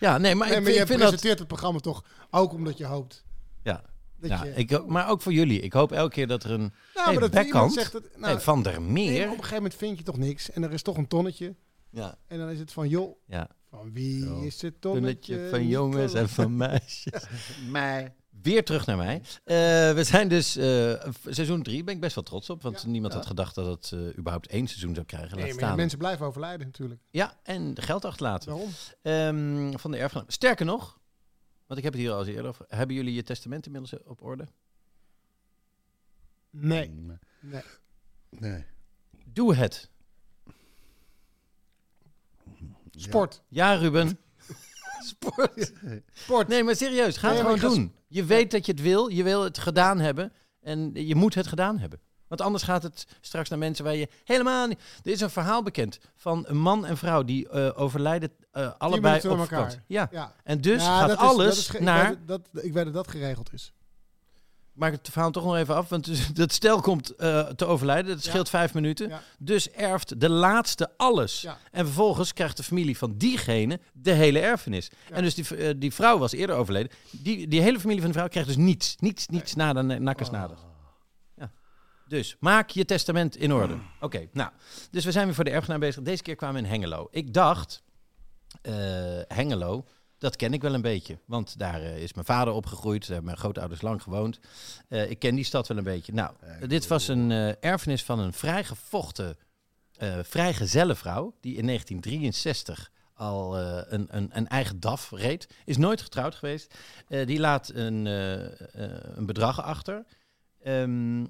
[0.00, 1.08] Ja, nee, maar nee, ik, maar vind- je ik vind dat...
[1.08, 3.24] presenteert het programma toch ook omdat je hoopt.
[3.62, 3.82] Ja,
[4.20, 5.60] Dat ja je, ik, maar ook voor jullie.
[5.60, 6.58] Ik hoop elke keer dat er een...
[6.60, 7.46] nou, hey, maar dat backhand.
[7.54, 8.16] iemand zegt het.
[8.18, 9.24] Nou, hey, van der nee, Meer.
[9.24, 10.50] op een gegeven moment vind je toch niks.
[10.50, 11.54] En er is toch een tonnetje.
[11.90, 13.48] Ja, En dan is het van, joh, ja.
[13.70, 15.48] van wie is het Tonnetje tonnetje?
[15.50, 17.22] van jongens en van meisjes.
[17.70, 18.12] mij.
[18.42, 19.22] Weer terug naar mij.
[19.44, 19.56] Eh,
[19.94, 20.64] we zijn dus eh,
[21.00, 22.62] v- seizoen 3, ben ik best wel trots op.
[22.62, 22.88] Want Ja.
[22.88, 25.36] niemand had gedacht dat het eh, überhaupt één seizoen zou krijgen.
[25.36, 25.76] Nee, maar staan.
[25.76, 27.00] mensen blijven overlijden natuurlijk.
[27.10, 28.50] Ja, en geld achterlaten.
[28.50, 28.68] Waarom?
[29.02, 30.26] Ehm, van de erfgenaam.
[30.30, 30.97] Sterker nog,
[31.68, 32.64] want ik heb het hier al eens eerder over.
[32.68, 34.46] Hebben jullie je testament inmiddels op orde?
[36.50, 36.90] Nee.
[37.40, 37.62] Nee.
[38.30, 38.64] nee.
[39.24, 39.90] Doe het.
[42.90, 43.42] Sport.
[43.48, 44.18] Ja, Ruben.
[45.10, 45.72] Sport.
[46.12, 46.48] Sport.
[46.48, 47.94] Nee, maar serieus, ga Nee, het maar gewoon ik ga doen.
[48.08, 50.32] Je weet dat je het wil, je wil het gedaan hebben.
[50.60, 52.00] En je moet het gedaan hebben.
[52.28, 54.78] Want anders gaat het straks naar mensen waar je helemaal niet...
[55.04, 59.16] Er is een verhaal bekend van een man en vrouw die eh, overlijden eh, allebei
[59.16, 59.46] op door elkaar.
[59.58, 59.80] vakantie.
[59.86, 60.08] Ja.
[60.10, 60.32] Ja.
[60.44, 62.08] En dus Ja, gaat dat is- alles dat is ge- ik naar...
[62.08, 63.72] weet dat, ik weet dat dat geregeld is.
[64.72, 68.14] maak het verhaal toch nog even af, want dus dat stel komt eh, te overlijden.
[68.14, 68.30] Dat Ja.
[68.30, 69.08] scheelt vijf minuten.
[69.08, 69.20] Ja.
[69.38, 71.40] Dus erft de laatste alles.
[71.40, 71.58] Ja.
[71.70, 74.90] En vervolgens krijgt de familie van diegene de hele erfenis.
[75.08, 75.14] Ja.
[75.14, 76.92] En dus die, die vrouw was eerder overleden.
[77.10, 78.96] Die, die hele familie van de vrouw krijgt dus niets.
[78.98, 80.56] Niets, niets nader, nakkers nader.
[82.08, 83.78] Dus maak je testament in orde.
[84.00, 84.50] Oké, nou.
[84.90, 86.02] Dus we zijn weer voor de erfgenaam bezig.
[86.02, 87.08] Deze keer kwamen we in Hengelo.
[87.10, 87.82] Ik dacht,
[88.62, 88.72] eh,
[89.28, 89.84] Hengelo,
[90.18, 91.18] dat ken ik wel een beetje.
[91.24, 93.00] Want daar eh, is mijn vader opgegroeid.
[93.00, 94.40] Daar hebben mijn grootouders lang gewoond.
[94.88, 96.12] Eh, ik ken die stad wel een beetje.
[96.12, 96.32] Nou,
[96.66, 99.36] dit was een erfenis van een vrijgevochten
[100.22, 101.34] vrijgezelle vrouw.
[101.40, 105.48] Die in 1963 al een, een, een eigen DAF reed.
[105.64, 106.74] Is nooit getrouwd geweest.
[107.08, 108.04] Die laat een,
[109.16, 110.04] een bedrag achter.
[110.62, 111.24] Ehm,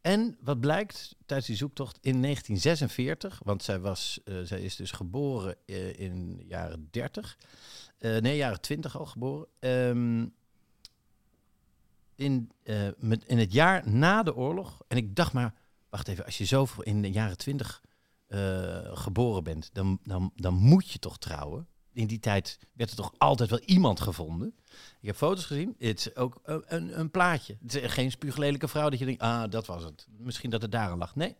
[0.00, 4.90] en wat blijkt tijdens die zoektocht in 1946, want zij, was, eh, zij is dus
[4.90, 7.38] geboren eh, in de jaren 30,
[7.98, 9.46] eh, nee, jaren 20 al geboren.
[9.58, 10.26] Ehm,
[12.14, 12.50] in,
[12.98, 15.54] met, in het jaar na de oorlog, en ik dacht maar,
[15.88, 17.82] wacht even, als je zo voor- in de jaren 20
[18.30, 21.66] eh, geboren bent, dan, dan, dan moet je toch trouwen.
[21.92, 24.54] In die tijd werd er toch altijd wel iemand gevonden.
[25.00, 25.74] Ik heb foto's gezien.
[25.78, 27.56] Het is ook een, een, een plaatje.
[27.66, 30.06] Geen spuuglelijke vrouw dat je denkt, ah, dat was het.
[30.18, 31.16] Misschien dat het daar aan lag.
[31.16, 31.36] Nee.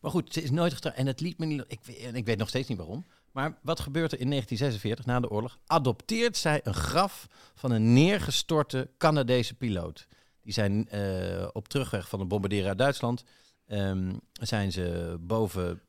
[0.00, 0.96] Maar goed, ze is nooit getrouwd.
[0.96, 1.64] En het liet me niet...
[1.66, 3.06] Ik, en ik weet nog steeds niet waarom.
[3.32, 5.58] Maar wat gebeurt er in 1946, na de oorlog?
[5.66, 10.06] Adopteert zij een graf van een neergestorte Canadese piloot.
[10.40, 13.24] Die zijn eh, op terugweg van een bombarderen uit Duitsland...
[13.66, 15.80] ehm, zijn ze boven...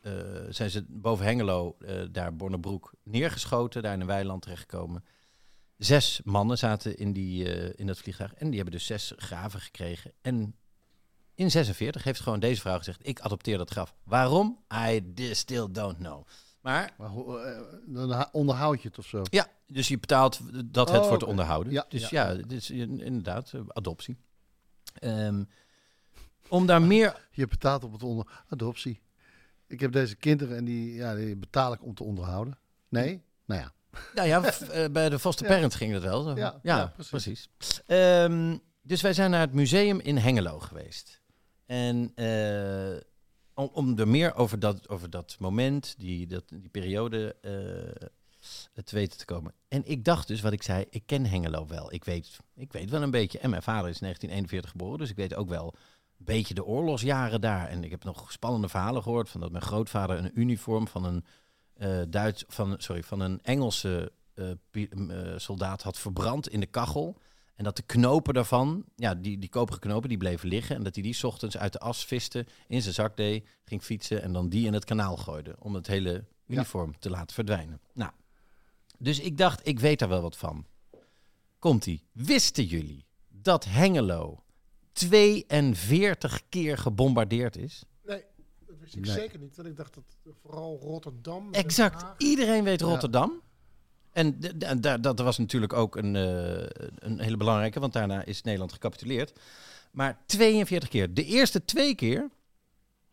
[0.00, 0.12] eh,
[0.48, 3.82] zijn ze boven Hengelo, eh, daar Bornebroek, neergeschoten.
[3.82, 5.04] Daar in een weiland terechtgekomen.
[5.76, 8.34] Zes mannen zaten in, die, eh, in dat vliegtuig.
[8.34, 10.12] En die hebben dus zes graven gekregen.
[10.20, 10.54] En
[11.34, 13.94] in 46 heeft gewoon deze vrouw gezegd: Ik adopteer dat graf.
[14.04, 14.58] Waarom?
[14.88, 16.26] I still don't know.
[16.60, 17.10] Maar Maar
[17.86, 19.22] dan onderhoud je het of zo.
[19.30, 20.40] ja, dus je betaalt
[20.72, 21.30] dat het Oh, wordt oké.
[21.30, 21.72] onderhouden.
[21.72, 22.30] Ja, dus ja.
[22.68, 24.16] inderdaad adoptie.
[24.94, 25.44] Ehm,
[26.48, 27.28] om daar meer.
[27.30, 29.00] Je betaalt op het onder adoptie.
[29.70, 32.58] Ik heb deze kinderen en die, ja, die betaal ik om te onderhouden.
[32.88, 33.22] Nee?
[33.46, 33.72] Nou ja.
[34.14, 35.52] Nou ja, eh, bij de foster Ja.
[35.52, 36.22] parents ging dat wel.
[36.22, 36.34] Zo.
[36.36, 37.10] Ja, Ja, precies.
[37.58, 37.82] precies.
[37.86, 41.20] Ehm, dus wij zijn naar het museum in Hengelo geweest.
[41.66, 43.00] En eh,
[43.54, 48.08] om, om er meer over dat, over dat moment, die, dat, die periode, eh,
[48.84, 49.54] te weten te komen.
[49.68, 51.92] En ik dacht dus, wat ik zei, ik ken Hengelo wel.
[51.92, 53.38] Ik weet, ik weet wel een beetje.
[53.38, 55.74] En mijn vader is in 1941 geboren, dus ik weet ook wel
[56.24, 57.68] beetje de oorlogsjaren daar.
[57.68, 61.24] En ik heb nog spannende verhalen gehoord van dat mijn grootvader een uniform van een
[61.74, 67.18] eh Duits, van, sorry, van een Engelse eh, eh, soldaat had verbrand in de kachel.
[67.54, 70.76] En dat de knopen daarvan, ja, die, die koperen knopen, die bleven liggen.
[70.76, 73.82] En dat hij die 's ochtends uit de as viste, in zijn zak deed, ging
[73.82, 75.56] fietsen en dan die in het kanaal gooide.
[75.58, 77.80] Om het hele uniform te laten verdwijnen.
[77.92, 78.10] Nou,
[78.98, 80.66] dus ik dacht, ik weet daar wel wat van.
[81.58, 82.04] Komt-ie.
[82.12, 84.44] Wisten jullie dat Hengelo
[85.08, 87.84] 42 keer gebombardeerd is?
[88.04, 88.22] Nee,
[88.66, 89.14] dat wist ik Nee.
[89.14, 89.56] zeker niet.
[89.56, 91.52] Want ik dacht dat vooral Rotterdam...
[91.52, 92.22] Exact.
[92.22, 92.80] Iedereen weet.
[92.80, 93.40] Rotterdam.
[94.12, 94.40] En
[95.00, 99.32] dat was natuurlijk ook een, eh, een hele belangrijke, want daarna is Nederland gecapituleerd.
[99.90, 101.14] Maar 42 keer.
[101.14, 102.30] De eerste twee keer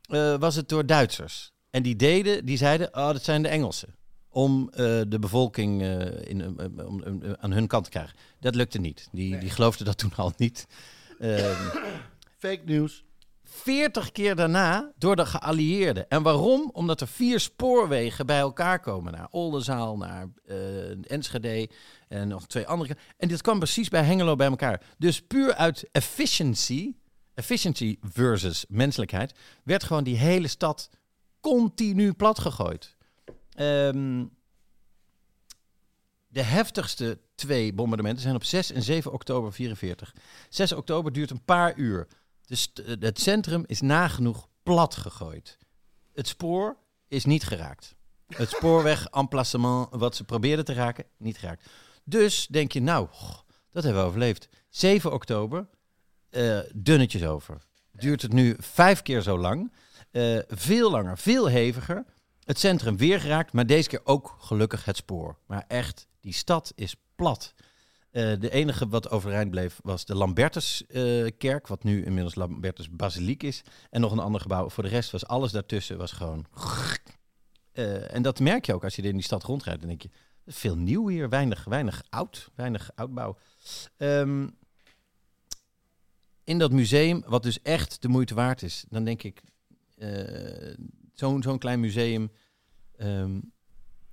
[0.02, 1.52] eh, was het door Duitsers.
[1.70, 3.96] En die deden, die zeiden, oh, dat zijn de Engelsen.
[4.30, 7.02] Om eh, de bevolking eh, in, om,
[7.40, 8.16] aan hun kant te krijgen.
[8.40, 9.08] Dat lukte niet.
[9.12, 10.68] Die, die geloofden dat toen al niet.
[11.20, 11.78] Ehm,
[12.38, 13.06] Fake news.
[13.44, 16.10] 40 keer daarna door de geallieerden.
[16.10, 16.70] En waarom?
[16.74, 19.14] Omdat er vier spoorwegen bij elkaar komen.
[19.14, 21.70] Naar Oldenzaal, naar eh, Enschede
[22.08, 22.98] en nog twee andere.
[23.18, 24.82] En dit kwam precies bij Hengelo bij elkaar.
[24.98, 26.96] Dus puur uit efficiency,
[27.34, 30.90] efficiency versus menselijkheid, werd gewoon die hele stad
[31.42, 32.96] continu platgegooid.
[33.52, 34.24] Ehm
[36.28, 40.16] de heftigste twee bombardementen zijn op 6 en 7 oktober 44.
[40.50, 42.08] 6 oktober duurt een paar uur.
[42.46, 45.58] Dus het centrum is nagenoeg plat gegooid.
[46.14, 47.96] Het spoor is niet geraakt.
[48.28, 51.70] Het spoorweg emplacement wat ze probeerden te raken, niet geraakt.
[52.04, 53.08] Dus denk je, nou,
[53.72, 54.50] dat hebben we overleefd.
[54.70, 55.68] 7 oktober,
[56.30, 57.58] eh, dunnetjes over.
[57.92, 59.74] Duurt het nu vijf keer zo lang.
[60.12, 62.06] Eh, veel langer, veel heviger.
[62.44, 65.38] Het centrum weer geraakt, maar deze keer ook gelukkig het spoor.
[65.46, 67.54] Maar echt, die stad is plat.
[68.12, 73.62] Eh, de enige wat overeind bleef was de Lambertuskerk, wat nu inmiddels Lambertus Basiliek is.
[73.90, 74.70] En nog een ander gebouw.
[74.70, 76.46] Voor de rest was alles daartussen was gewoon...
[77.78, 79.80] Eh, en dat merk je ook als je in die stad rondrijdt.
[79.80, 80.10] Dan denk je,
[80.46, 83.38] veel nieuw hier, weinig, weinig oud, weinig oudbouw.
[83.98, 84.48] Ehm,
[86.44, 89.42] in dat museum, wat dus echt de moeite waard is, dan denk ik,
[89.96, 90.76] eh,
[91.14, 92.32] zo'n zo'n klein museum,
[92.96, 93.40] ehm,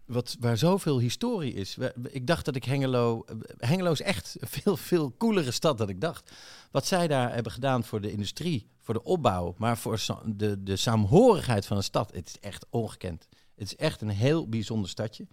[0.07, 1.79] wat, waar zoveel historie is.
[2.11, 3.25] Ik dacht dat ik Hengelo,
[3.57, 6.31] Hengelo is echt een veel, veel coolere stad dan ik dacht.
[6.71, 10.77] Wat zij daar hebben gedaan voor de industrie, voor de opbouw, maar voor de, de
[10.77, 13.29] saamhorigheid van een stad, het is echt ongekend.
[13.55, 15.27] Het is echt een heel bijzonder stadje.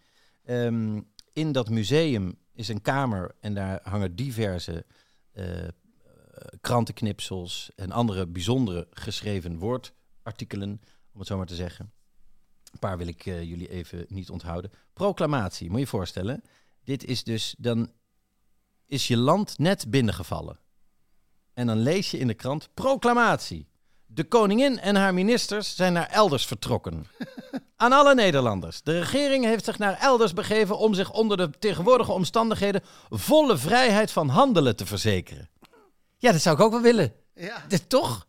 [0.43, 1.01] Ehm,
[1.33, 4.85] in dat museum is een kamer en daar hangen diverse
[5.31, 5.69] eh, eh,
[6.61, 10.81] krantenknipsels en andere bijzondere geschreven woordartikelen,
[11.13, 11.91] om het zo maar te zeggen.
[12.71, 14.71] Een paar wil ik eh, jullie even niet onthouden.
[14.93, 16.43] Proclamatie, moet je je voorstellen.
[16.83, 17.91] Dit is dus, dan
[18.85, 20.59] is je land net binnengevallen.
[21.53, 23.67] En dan lees je in de krant, proclamatie.
[24.05, 27.07] De koningin en haar ministers zijn naar elders vertrokken.
[27.75, 28.81] Aan alle Nederlanders.
[28.81, 34.11] De regering heeft zich naar elders begeven om zich onder de tegenwoordige omstandigheden volle vrijheid
[34.11, 35.49] van handelen te verzekeren.
[36.17, 37.13] Ja, dat zou ik ook wel willen.
[37.33, 37.65] Ja.
[37.67, 38.27] Dit toch?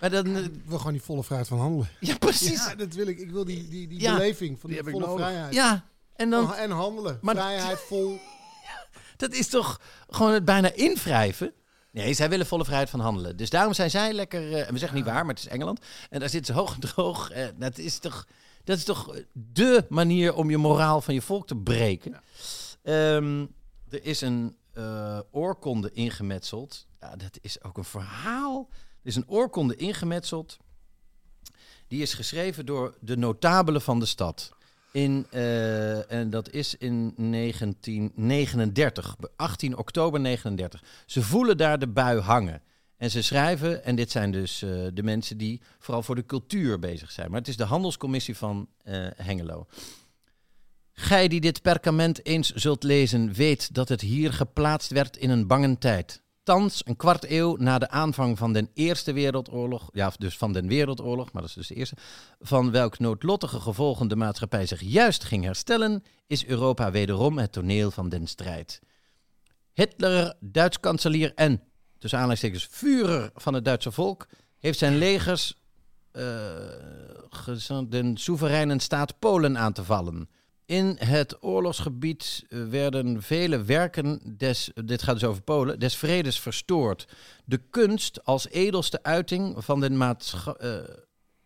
[0.00, 1.88] Maar dan, eh, Ik wil gewoon die volle vrijheid van handelen.
[2.00, 2.66] ja, precies.
[2.66, 3.18] Ja, dat wil ik.
[3.18, 4.12] Ik wil die, die, die Ja.
[4.16, 5.54] beleving van die, Die heb ik volle vrijheid.
[5.54, 5.84] Ja,
[6.16, 7.18] en dan, En handelen.
[7.22, 8.18] Maar- vrijheid vol.
[9.16, 11.52] dat is toch gewoon het bijna invrijven?
[11.92, 13.36] Nee, zij willen volle vrijheid van handelen.
[13.36, 15.80] Dus daarom zijn zij lekker, eh, en we zeggen niet waar, maar het is Engeland.
[16.10, 17.30] En daar zitten ze hoog en droog.
[17.30, 18.26] Eh, dat, is toch,
[18.64, 22.20] dat is toch de manier om je moraal van je volk te breken.
[22.82, 23.46] Ehm,
[23.88, 26.86] er is een eh, oorkonde ingemetseld.
[27.00, 28.68] Ja, dat is ook een verhaal.
[29.02, 30.58] Er is een oorkonde ingemetseld.
[31.88, 34.52] Die is geschreven door de notabelen van de stad.
[34.92, 40.82] In, eh, en dat is in 1939, 18 oktober 39.
[41.06, 42.62] Ze voelen daar de bui hangen.
[42.96, 46.78] En ze schrijven, en dit zijn dus eh, de mensen die vooral voor de cultuur
[46.78, 47.30] bezig zijn.
[47.30, 49.66] Maar het is de handelscommissie van eh, Hengelo.
[50.92, 55.46] Gij die dit perkament eens zult lezen, weet dat het hier geplaatst werd in een
[55.46, 56.22] bange tijd.
[56.48, 61.32] Een kwart eeuw na de aanvang van de Eerste Wereldoorlog, ja, dus van de Wereldoorlog,
[61.32, 61.96] maar dat is dus de eerste,
[62.40, 67.90] van welk noodlottige gevolgen de maatschappij zich juist ging herstellen, is Europa wederom het toneel
[67.90, 68.80] van den strijd.
[69.72, 71.62] Hitler, Duits kanselier en,
[71.98, 74.26] tussen aanleidingstekens, Führer van het Duitse volk,
[74.58, 75.54] heeft zijn legers
[76.12, 76.22] eh
[77.88, 80.28] de soevereine staat Polen aan te vallen.
[80.68, 86.40] In het oorlogsgebied eh, werden vele werken des, dit gaat dus over Polen, des vredes
[86.40, 87.08] verstoord.
[87.44, 90.16] De kunst als edelste uiting van de,
[90.58, 90.94] eh,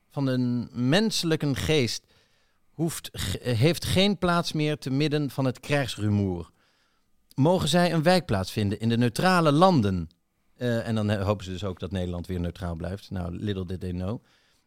[0.09, 2.05] van de menselijke geest
[2.71, 3.11] hoeft,
[3.43, 6.51] heeft geen plaats meer te midden van het krijgsrumoer.
[7.35, 10.09] Mogen zij een wijkplaats vinden in de neutrale landen?
[10.57, 13.11] Eh, en dan hopen ze dus ook dat Nederland weer neutraal blijft.
[13.11, 14.23] Nou, little did they know.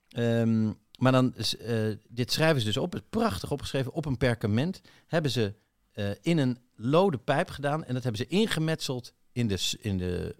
[0.09, 4.81] Ehm, maar dan, eh, dit schrijven ze dus op, prachtig opgeschreven, op een perkament.
[5.07, 5.53] Hebben ze
[5.91, 10.35] eh, in een lode pijp gedaan en dat hebben ze ingemetseld in de, in de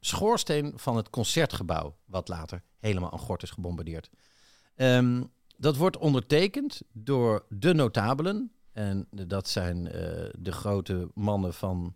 [0.00, 4.10] schoorsteen van het concertgebouw, wat later helemaal aan gort is gebombardeerd.
[4.74, 5.24] Ehm,
[5.56, 8.52] dat wordt ondertekend door de notabelen.
[8.72, 11.94] En dat zijn eh, de grote mannen van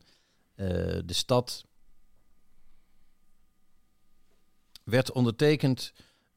[1.05, 1.64] de stad.
[4.85, 5.92] Werd ondertekend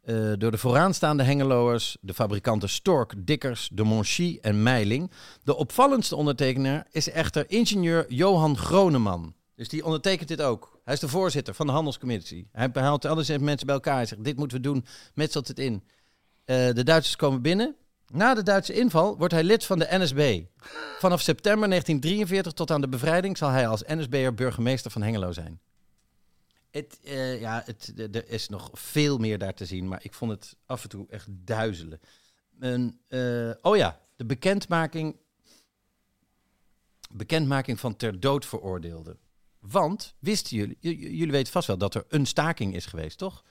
[0.06, 5.12] eh, door de vooraanstaande Hengeloers, de fabrikanten Stork, Dikkers, de Monchy en Meiling.
[5.44, 9.34] De opvallendste ondertekenaar is echter ingenieur Johan Groneman.
[9.56, 10.80] Dus die ondertekent dit ook.
[10.84, 12.50] Hij is de voorzitter van de handelscommissie.
[12.52, 15.84] Hij haalt alles mensen bij elkaar en zegt, dit moeten we doen, metselt het in.
[16.46, 17.76] Eh, de Duitsers komen binnen.
[18.08, 20.42] Na de Duitse inval wordt hij lid van de NSB.
[21.00, 25.60] Vanaf september 1943 tot aan de bevrijding zal hij als NSB'er burgemeester van Hengelo zijn.
[26.76, 30.32] Het, eh, ja, het, er is nog veel meer daar te zien, maar ik vond
[30.32, 32.00] het af en toe echt duizelen.
[32.60, 35.16] Een, eh, oh ja, de bekendmaking,
[37.14, 39.18] bekendmaking van ter dood veroordeelden.
[39.60, 40.78] Want, wisten jullie,
[41.18, 43.44] jullie weten vast wel dat er een staking is geweest, toch?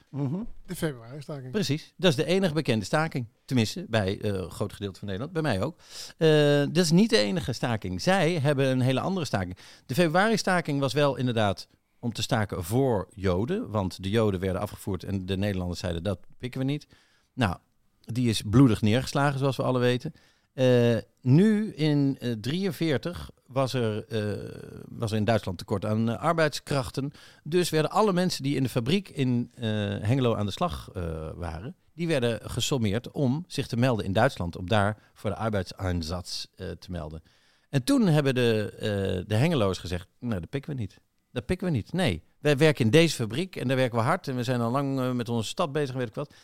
[0.67, 1.51] De februari-staking.
[1.51, 3.27] Precies, dat is de enige bekende staking.
[3.45, 5.79] Tenminste, bij eh, een groot gedeelte van Nederland, bij mij ook.
[6.17, 8.03] Eh, dat is niet de enige staking.
[8.03, 9.57] Zij hebben een hele andere staking.
[9.87, 11.69] De februari-staking was wel inderdaad
[12.05, 13.71] om te staken voor Joden.
[13.71, 16.87] Want de Joden werden afgevoerd en de Nederlanders zeiden dat pikken we niet.
[17.33, 17.57] Nou,
[18.01, 20.13] die is bloedig neergeslagen, zoals we alle weten.
[20.53, 27.13] Eh, nu in 1943 was, er, eh, was in Duitsland tekort aan eh, arbeidskrachten.
[27.43, 29.69] Dus werden alle mensen die in de fabriek in eh,
[30.01, 34.57] Hengelo aan de slag eh, waren, die werden gesommeerd om zich te melden in Duitsland,
[34.57, 37.23] om daar voor de arbeidseinsatz eh, te melden.
[37.69, 41.01] En toen hebben de, eh de Hengeloos gezegd, nou dat pikken we niet.
[41.35, 41.93] Dat pikken we niet.
[41.93, 44.71] Nee, wij werken in deze fabriek en daar werken we hard en we zijn al
[44.71, 46.35] lang eh, met onze stad bezig, weet ik wat.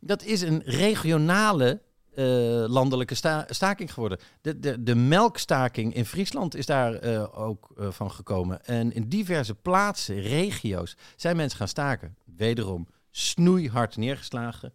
[0.00, 1.80] Dat is een regionale
[2.14, 2.24] eh,
[2.66, 4.18] landelijke sta- staking geworden.
[4.40, 8.64] De, de, de melkstaking in Friesland is daar eh, ook van gekomen.
[8.64, 12.16] En in diverse plaatsen, regio's, zijn mensen gaan staken.
[12.36, 14.72] Wederom snoeihard neergeslagen.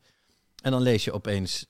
[0.61, 1.65] En dan lees je opeens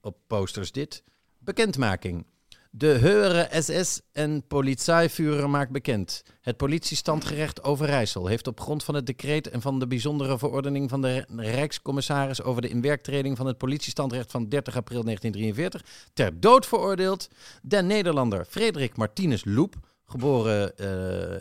[0.00, 1.04] op posters dit.
[1.38, 2.26] Bekendmaking.
[2.74, 6.22] De Heure SS en Polizeiführer maakt bekend.
[6.40, 11.02] Het politiestandgerecht Overijssel heeft op grond van het decreet en van de bijzondere verordening van
[11.02, 17.28] de Rijkscommissaris over de inwerktreding van het politiestandrecht van 30 april 1943 ter dood veroordeeld
[17.62, 19.74] den Nederlander Frederik Martinus Loep,
[20.06, 20.86] geboren eh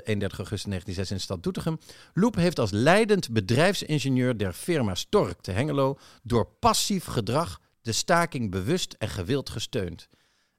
[0.04, 1.80] 31 augustus 1906 in de stad Doetinchem.
[2.14, 8.52] Loep heeft als leidend bedrijfsingenieur der firma Stork te Hengelo door passief gedrag de staking
[8.52, 10.10] bewust en gewild gesteund.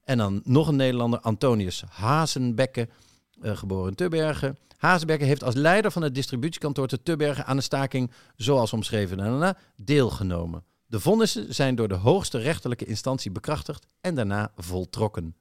[0.04, 2.88] En dan nog een Nederlander, Antonius Hazenbekke,
[3.40, 4.58] eh, geboren in Tubbergen.
[4.76, 9.28] Hazenbekke heeft als leider van het distributiekantoor te Tubbergen aan de staking, zoals omschreven, na,
[9.30, 10.64] na, na, deelgenomen.
[10.86, 15.34] De vonnissen zijn door de hoogste rechterlijke instantie bekrachtigd en daarna voltrokken.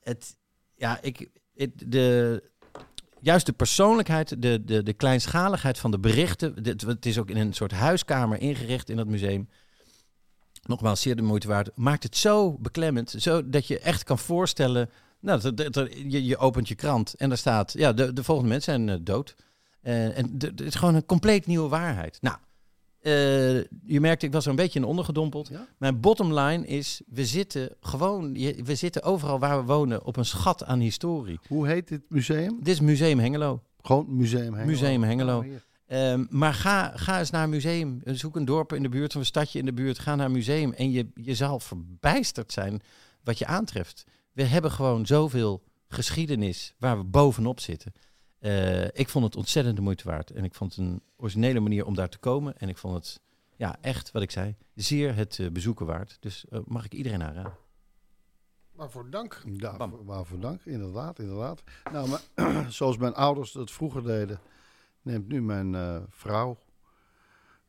[0.00, 0.36] Het,
[0.74, 2.42] ja, ik, het, de,
[3.20, 6.62] juist de persoonlijkheid, de, de, de kleinschaligheid van de berichten.
[6.62, 9.48] dit- het is ook in een soort huiskamer ingericht in dat museum
[10.66, 14.90] nogmaals zeer de moeite waard, maakt het zo beklemmend, zo dat je echt kan voorstellen,
[15.20, 18.24] nou, dat, dat- dat- je, je opent je krant en daar staat, ja, de, de
[18.24, 19.34] volgende mensen zijn eh, dood.
[19.80, 22.18] Eh, en het is gewoon een compleet nieuwe waarheid.
[22.20, 22.36] Nou,
[23.00, 23.12] eh,
[23.84, 25.48] je merkt, ik was er een beetje in ondergedompeld.
[25.48, 25.66] Ja?
[25.78, 30.16] Mijn bottom line is, we zitten gewoon, je- we zitten overal waar we wonen op
[30.16, 31.38] een schat aan historie.
[31.48, 32.56] Hoe heet dit museum?
[32.58, 33.62] Dit is Museum Hengelo.
[33.82, 34.64] Gewoon Museum Hengelo.
[34.66, 35.38] Museum Hengelo.
[35.38, 35.44] Oh,
[35.88, 38.00] Ehm, maar ga, ga eens naar een museum.
[38.04, 39.98] Zoek een dorp in de buurt of een stadje in de buurt.
[39.98, 42.80] Ga naar een museum en je, je zal verbijsterd zijn
[43.22, 44.04] wat je aantreft.
[44.32, 47.92] We hebben gewoon zoveel geschiedenis waar we bovenop zitten.
[48.38, 50.30] Eh, ik vond het ontzettend de moeite waard.
[50.30, 52.58] En ik vond het een originele manier om daar te komen.
[52.58, 53.20] En ik vond het,
[53.56, 56.16] ja, echt wat ik zei, zeer het eh, bezoeken waard.
[56.20, 57.56] Dus eh, mag ik iedereen aanraden.
[58.72, 59.42] Waarvoor dank.
[59.56, 60.64] Ja, waarvoor dank.
[60.64, 61.62] Inderdaad, inderdaad.
[61.92, 64.40] Nou, maar, zoals mijn ouders het vroeger deden,
[65.02, 66.58] neemt nu mijn eh, vrouw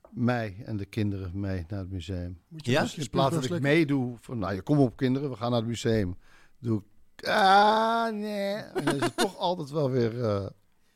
[0.09, 2.41] mij en de kinderen mee naar het museum.
[2.47, 2.81] Moet je Ja?
[2.81, 5.59] dus In plaats dat ik meedoe van, nou, je kom op kinderen, we gaan naar
[5.59, 6.17] het museum.
[6.59, 6.83] Doe
[7.15, 8.53] ik, ah, nee.
[8.53, 10.47] En dan is het toch altijd wel weer, eh,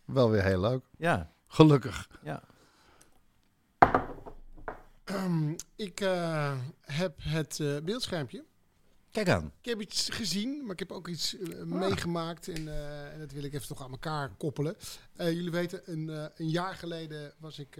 [0.05, 0.83] wel weer heel leuk.
[0.97, 2.09] Ja, Gelukkig.
[2.23, 2.43] ja.
[5.03, 8.43] Ehm, ik eh, heb het eh, beeldschermpje.
[9.13, 9.51] Kijk aan.
[9.61, 11.65] Ik heb iets gezien, maar ik heb ook iets eh, Ah.
[11.65, 12.47] meegemaakt.
[12.47, 14.75] En, eh, en dat wil ik even toch aan elkaar koppelen.
[15.15, 17.77] Eh, jullie weten, een, een jaar geleden was ik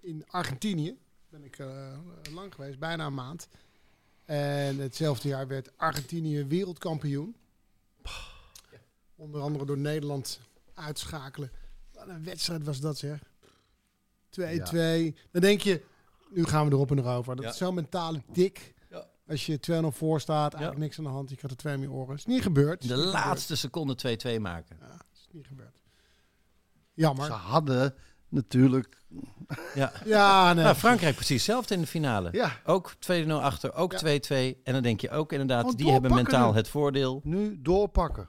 [0.00, 0.98] in Argentinië.
[1.28, 1.58] Ben ik
[2.32, 3.48] lang geweest, bijna een maand.
[4.24, 7.36] En hetzelfde jaar werd Argentinië wereldkampioen.
[9.16, 10.40] Onder andere door Nederland
[10.74, 11.50] uitschakelen.
[11.92, 13.20] Wat een wedstrijd was dat zeg.
[14.30, 15.14] 2-2.
[15.30, 15.82] Dan denk je,
[16.30, 17.36] nu gaan we erop en erover.
[17.36, 17.50] Dat Ja.
[17.50, 18.74] is zo mentaal dik.
[19.28, 20.84] Als je 2-0 voor staat, eigenlijk Ja.
[20.84, 21.28] niks aan de hand.
[21.30, 22.14] Je krijgt er twee meer oren.
[22.16, 22.82] Is niet gebeurd.
[22.82, 24.76] Is De niet laatste seconde 2-2 maken.
[24.78, 24.92] gebeurd.
[24.92, 25.82] Ja, is niet gebeurd.
[26.94, 27.24] Jammer.
[27.26, 27.94] Ze hadden
[28.28, 29.02] natuurlijk,
[29.74, 29.92] Ja.
[30.04, 30.64] Ja, nee.
[30.64, 32.28] Nou, Frankrijk precies hetzelfde in de finale.
[32.32, 33.98] ja, Ook 2-0 achter, ook Ja.
[33.98, 34.60] 2-2.
[34.64, 36.56] En dan denk je ook inderdaad, die hebben mentaal nu.
[36.56, 37.20] het voordeel.
[37.24, 38.28] nu doorpakken.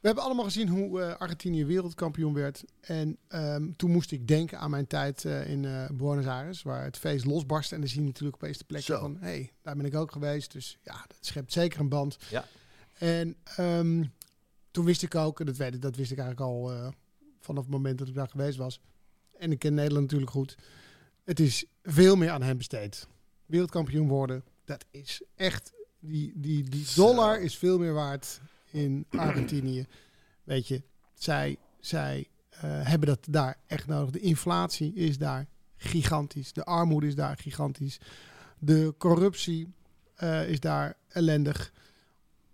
[0.00, 2.64] We hebben allemaal gezien hoe eh, Argentinië wereldkampioen werd.
[2.80, 6.84] En ehm, toen moest ik denken aan mijn tijd eh, in eh, Buenos Aires, waar
[6.84, 7.74] het feest losbarstte.
[7.74, 8.98] En dan zie je natuurlijk opeens de plek Zo.
[8.98, 10.52] van, hé, hey, daar ben ik ook geweest.
[10.52, 12.16] Dus ja, dat schept zeker een band.
[12.30, 12.44] Ja.
[12.98, 14.04] En ehm,
[14.70, 16.92] toen wist ik ook, en dat, weet ik, dat wist ik eigenlijk al
[17.40, 18.80] vanaf het moment dat ik daar geweest was.
[19.38, 20.56] En ik ken Nederland natuurlijk goed.
[21.24, 23.06] Het is veel meer aan hem besteed.
[23.46, 29.86] Wereldkampioen worden, dat is echt, die, die, die dollar is veel meer waard in Argentinië.
[30.44, 30.82] Weet je,
[31.14, 32.28] zij, zij
[32.60, 34.10] eh, hebben dat daar echt nodig.
[34.10, 36.52] De inflatie is daar gigantisch.
[36.52, 38.00] De armoede is daar gigantisch.
[38.58, 39.72] De corruptie
[40.14, 41.72] eh, is daar ellendig.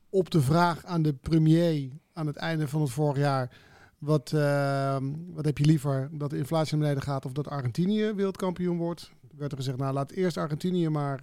[0.09, 3.57] Op de vraag aan de premier aan het einde van het vorig jaar...
[3.99, 4.97] Wat, eh,
[5.33, 9.13] wat heb je liever, dat de inflatie naar beneden gaat of dat Argentinië wereldkampioen wordt?
[9.37, 11.21] werd er gezegd, nou laat eerst Argentinië maar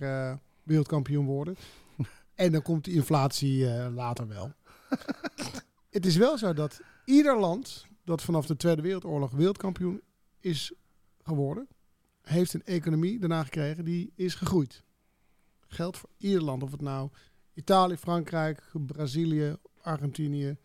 [0.64, 1.56] wereldkampioen worden.
[2.36, 4.52] en dan komt die inflatie later wel.
[5.90, 10.02] Het is wel zo dat ieder land dat vanaf de Tweede Wereldoorlog wereldkampioen
[10.40, 10.74] is
[11.24, 11.68] geworden,
[12.22, 14.84] heeft een economie daarna gekregen die is gegroeid.
[15.68, 17.10] Geldt voor ieder land, of het nou
[17.54, 20.58] Italië, Frankrijk, Brazilië, Argentinië,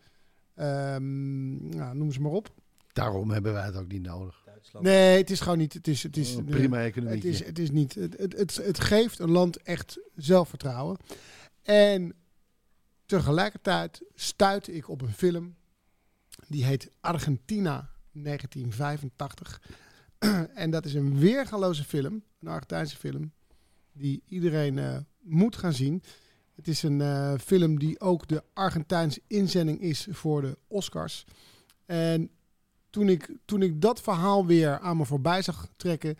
[0.55, 2.53] ehm, nou, noem ze maar op.
[2.93, 4.45] Daarom hebben wij het ook niet nodig.
[4.79, 5.73] Nee, het is gewoon niet.
[5.73, 7.15] Het is, het is, Een prima economie.
[7.15, 7.95] het is, het is niet.
[7.95, 10.97] Het, het, het, het geeft een land echt zelfvertrouwen.
[11.63, 12.13] En
[13.07, 15.55] tegelijkertijd stuitte ik op een film.
[16.47, 19.61] Die heet Argentina 1985.
[20.53, 22.23] en dat is een weergaloze film.
[22.39, 23.31] Een Argentijnse film.
[23.91, 26.03] die iedereen eh, moet gaan zien.
[26.55, 31.25] Het is een eh, film die ook de Argentijnse inzending is voor de Oscars.
[31.85, 32.29] En
[32.89, 36.17] toen ik, toen ik dat verhaal weer aan me voorbij zag trekken,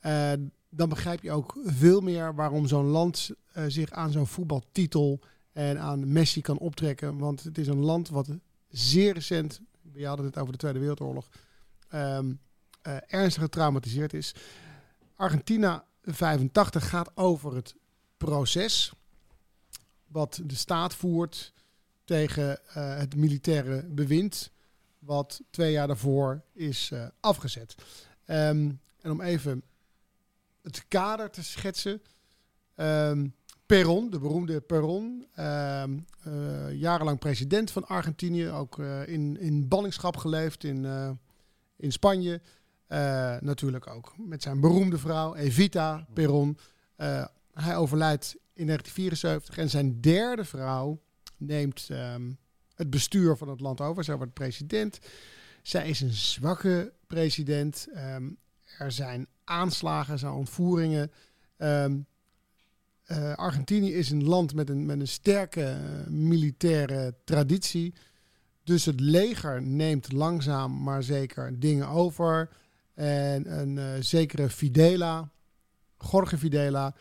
[0.00, 0.32] eh,
[0.68, 3.30] dan begrijp je ook veel meer waarom zo'n land
[3.66, 5.20] zich aan zo'n voetbaltitel
[5.54, 7.18] en aan Messi kan optrekken.
[7.18, 8.28] Want het is een land wat
[8.68, 9.60] zeer recent,
[9.92, 11.28] we hadden het over de Tweede Wereldoorlog,
[11.88, 12.32] ehm,
[12.82, 14.34] eh, ernstig getraumatiseerd is.
[15.16, 17.74] Argentina 85 gaat over het
[18.16, 18.92] proces
[20.06, 21.52] wat de staat voert
[22.04, 24.50] tegen eh, het militaire bewind,
[24.98, 27.74] wat twee jaar daarvoor is eh, afgezet.
[28.24, 29.62] Ehm, en om even
[30.62, 32.02] het kader te schetsen.
[32.74, 33.26] ehm
[33.74, 40.16] Perón, de beroemde Perón, ehm, eh, jarenlang president van Argentinië, ook eh, in, in ballingschap
[40.16, 41.10] geleefd in, eh,
[41.76, 42.40] in Spanje.
[43.40, 46.58] Natuurlijk ook met zijn beroemde vrouw Evita Perón.
[47.52, 51.00] Hij overlijdt in 1974 en zijn derde vrouw
[51.36, 52.32] neemt ehm,
[52.74, 54.04] het bestuur van het land over.
[54.04, 54.98] Zij wordt president.
[55.62, 57.86] Zij is een zwakke president.
[57.94, 58.30] Ehm,
[58.78, 61.10] er zijn aanslagen, zijn ontvoeringen.
[63.04, 67.94] Eh, Argentinië is een land met een, met een sterke eh, militaire traditie.
[68.62, 72.48] Dus het leger neemt langzaam maar zeker dingen over.
[72.94, 75.30] En een eh, zekere Fidela,
[76.10, 76.94] Jorge Fidela,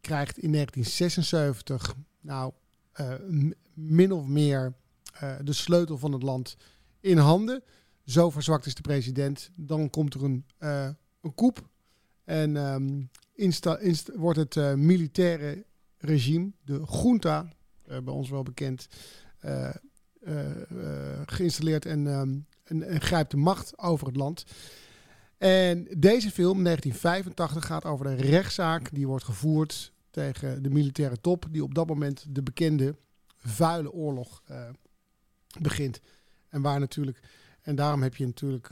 [0.00, 2.52] krijgt in 1976 nou,
[3.74, 4.74] min of meer
[5.42, 6.56] de sleutel van het land
[7.00, 7.62] in handen.
[8.04, 9.50] Zo verzwakt is de president.
[9.56, 10.44] Dan komt er een,
[11.20, 11.68] een coup.
[12.24, 13.02] En ehm,
[14.14, 15.64] wordt het eh, militaire
[15.98, 17.48] regime, de junta,
[17.86, 18.88] eh, bij ons wel bekend,
[19.38, 19.70] eh,
[21.26, 24.44] geïnstalleerd en, ehm, en, en grijpt de macht over het land.
[25.38, 31.46] En deze film, 1985, gaat over de rechtszaak die wordt gevoerd tegen de militaire top,
[31.50, 32.96] die op dat moment de bekende
[33.38, 34.42] vuile oorlog
[35.60, 36.00] begint.
[36.48, 37.20] En waar natuurlijk,
[37.62, 38.70] en daarom heb je natuurlijk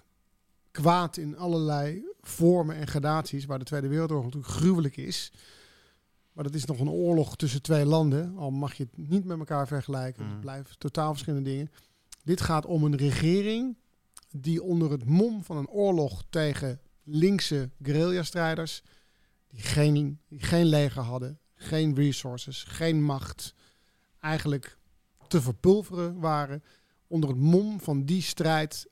[0.70, 5.32] kwaad in allerlei vormen en gradaties, waar de Tweede Wereldoorlog natuurlijk gruwelijk is.
[6.32, 9.38] Maar dat is nog een oorlog tussen twee landen, al mag je het niet met
[9.38, 10.22] elkaar vergelijken.
[10.22, 10.40] Het Mhm.
[10.40, 11.70] blijven totaal verschillende dingen.
[12.24, 13.76] Dit gaat om een regering
[14.30, 18.82] die onder het mom van een oorlog tegen linkse guerrilla-strijders,
[19.48, 23.54] die geen, die geen leger hadden, geen resources, geen macht,
[24.20, 24.78] eigenlijk
[25.28, 26.62] te verpulveren waren.
[27.06, 28.86] Onder het mom van die strijd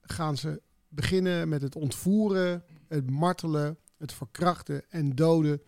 [0.00, 5.62] gaan ze beginnen met het ontvoeren, het martelen, het verkrachten en doden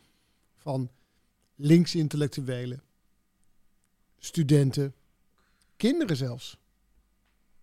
[0.56, 0.90] van
[1.54, 2.82] linksintellectuelen,
[4.18, 4.94] studenten,
[5.76, 6.58] kinderen zelfs.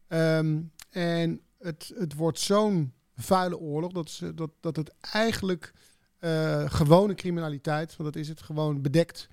[0.07, 5.74] Ehm, en het, het wordt zo'n vuile oorlog dat, ze, dat, dat het eigenlijk
[6.18, 9.28] eh, gewone criminaliteit, want dat is het gewoon bedekt.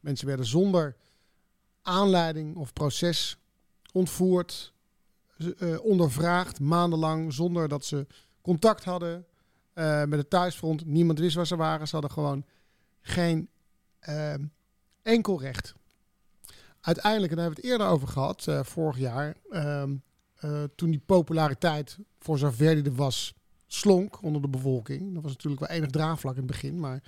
[0.00, 0.96] Mensen werden zonder
[1.82, 3.38] aanleiding of proces
[3.92, 4.72] ontvoerd,
[5.58, 8.06] eh, ondervraagd, maandenlang, zonder dat ze
[8.40, 9.26] contact hadden
[9.72, 10.86] eh, met het thuisfront.
[10.86, 11.86] Niemand wist waar ze waren.
[11.86, 12.44] Ze hadden gewoon
[13.00, 13.48] geen
[14.00, 14.44] ehm,
[15.02, 15.74] enkel recht.
[16.80, 19.94] Uiteindelijk, en daar hebben we het eerder over gehad, eh, vorig jaar, ehm,
[20.34, 23.34] eh, toen die populariteit, voor zover er was,
[23.66, 25.14] slonk onder de bevolking.
[25.14, 27.02] Dat was natuurlijk wel enig draagvlak in het begin, maar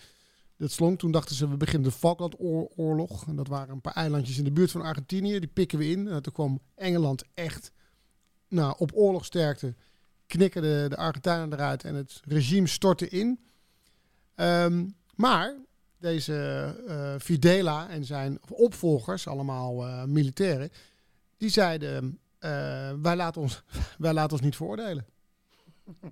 [0.56, 0.98] dat slonk.
[0.98, 3.26] Toen dachten ze, we beginnen de Falklandoorlog.
[3.26, 5.38] En dat waren een paar eilandjes in de buurt van Argentinië.
[5.38, 6.08] Die pikken we in.
[6.08, 7.72] En toen kwam Engeland echt
[8.48, 9.74] nou, op oorlogsterkte.
[10.26, 13.40] Knikkerden de Argentijnen eruit en het regime stortte in.
[14.34, 15.56] Ehm, maar
[15.98, 16.34] deze
[16.88, 20.70] eh, Fidela en zijn opvolgers, allemaal eh, militairen,
[21.36, 22.50] die zeiden: eh,
[23.02, 23.62] wij, laten ons,
[23.98, 25.06] wij laten ons niet veroordelen.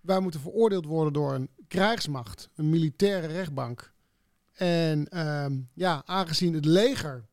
[0.00, 3.92] wij moeten veroordeeld worden door een krijgsmacht, een militaire rechtbank.
[4.52, 7.28] En ehm, ja, aangezien het leger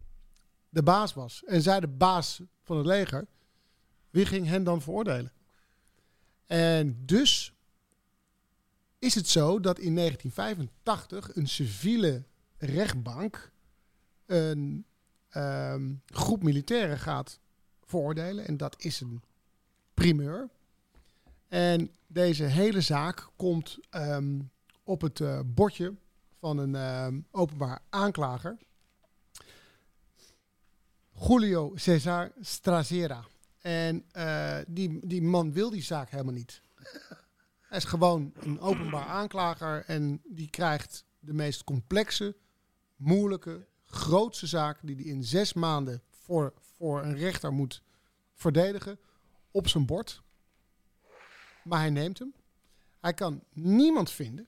[0.70, 3.28] de baas was en zij de baas van het leger,
[4.18, 5.32] wie ging hen dan veroordelen?
[6.46, 7.54] En dus
[9.00, 12.24] is het zo dat in 1985 een civiele
[12.58, 13.52] rechtbank
[14.26, 14.86] een
[15.30, 17.40] ehm, groep militairen gaat
[17.84, 18.48] veroordelen.
[18.48, 19.22] En dat is een
[19.94, 20.50] primeur.
[21.48, 24.40] En deze hele zaak komt ehm,
[24.84, 25.94] op het eh, bordje
[26.40, 28.58] van een ehm, openbaar aanklager.
[31.12, 33.26] Julio Cesar Strazera.
[33.68, 36.62] En eh, die, die man wil die zaak helemaal niet.
[37.62, 42.36] Hij is gewoon een openbaar aanklager en die krijgt de meest complexe,
[42.96, 47.82] moeilijke, grootste zaak die hij in zes maanden voor, voor een rechter moet
[48.34, 49.00] verdedigen
[49.52, 50.22] op zijn bord.
[51.64, 52.34] Maar hij neemt hem.
[53.00, 54.48] Hij kan niemand vinden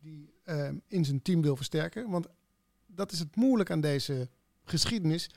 [0.00, 2.10] die ehm, in zijn team wil versterken.
[2.10, 2.26] Want
[2.86, 4.28] dat is het moeilijk aan deze
[4.64, 5.30] geschiedenis.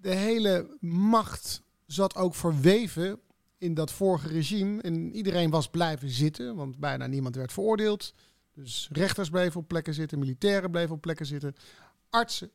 [0.00, 3.20] De hele macht zat ook verweven
[3.58, 4.82] in dat vorige regime.
[4.82, 8.14] En iedereen was blijven zitten, want bijna niemand werd veroordeeld.
[8.52, 11.54] Dus rechters bleven op plekken zitten, militairen bleven op plekken zitten.
[12.10, 12.50] Artsen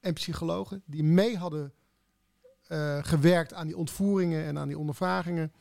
[0.00, 1.72] en psychologen die mee hadden
[2.66, 5.52] eh, gewerkt aan die ontvoeringen en aan die ondervragingen.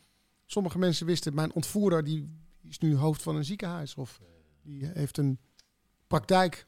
[0.45, 2.29] Sommige mensen wisten, mijn ontvoerder die
[2.63, 4.21] is nu hoofd van een ziekenhuis of
[4.61, 5.39] die heeft een
[6.07, 6.67] praktijk.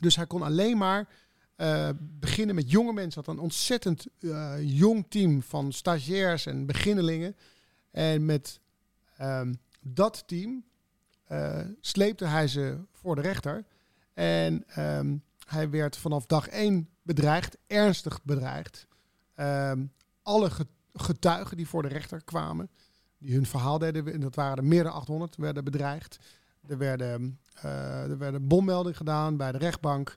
[0.00, 1.08] Dus hij kon alleen maar
[1.58, 3.24] eh, beginnen met jonge mensen.
[3.24, 7.36] Had een ontzettend eh, jong team van stagiairs en beginnelingen.
[7.90, 8.60] En met
[9.16, 10.64] ehm, dat team
[11.24, 13.64] eh, sleepte hij ze voor de rechter.
[14.14, 18.86] En ehm, hij werd vanaf dag één bedreigd, ernstig bedreigd.
[19.34, 19.84] Ehm,
[20.22, 22.70] alle ge- getuigen die voor de rechter kwamen,
[23.18, 26.18] die hun verhaal deden, en dat waren er meer dan 800, werden bedreigd.
[26.66, 30.16] Er werden, er werden bommeldingen gedaan bij de rechtbank.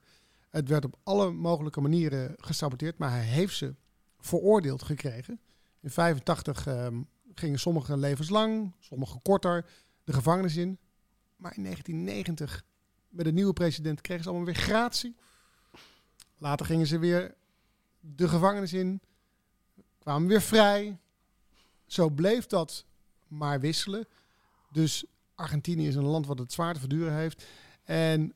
[0.52, 3.76] Het werd op alle mogelijke manieren gesaboteerd, maar hij heeft ze
[4.20, 5.40] veroordeeld gekregen.
[5.80, 7.02] In 85 ehm,
[7.34, 9.66] gingen sommige levenslang, sommige korter
[10.04, 10.78] de gevangenis in.
[11.36, 12.64] Maar in 1990,
[13.10, 15.16] met de nieuwe president, kregen ze allemaal weer gratie.
[16.38, 17.36] Later gingen ze weer
[18.00, 19.02] de gevangenis in,
[20.00, 20.98] kwamen weer vrij.
[21.86, 22.86] Zo bleef dat
[23.28, 24.08] maar wisselen.
[24.72, 27.46] Dus Argentinië is een land wat het zwaar te verduren heeft.
[27.84, 28.34] En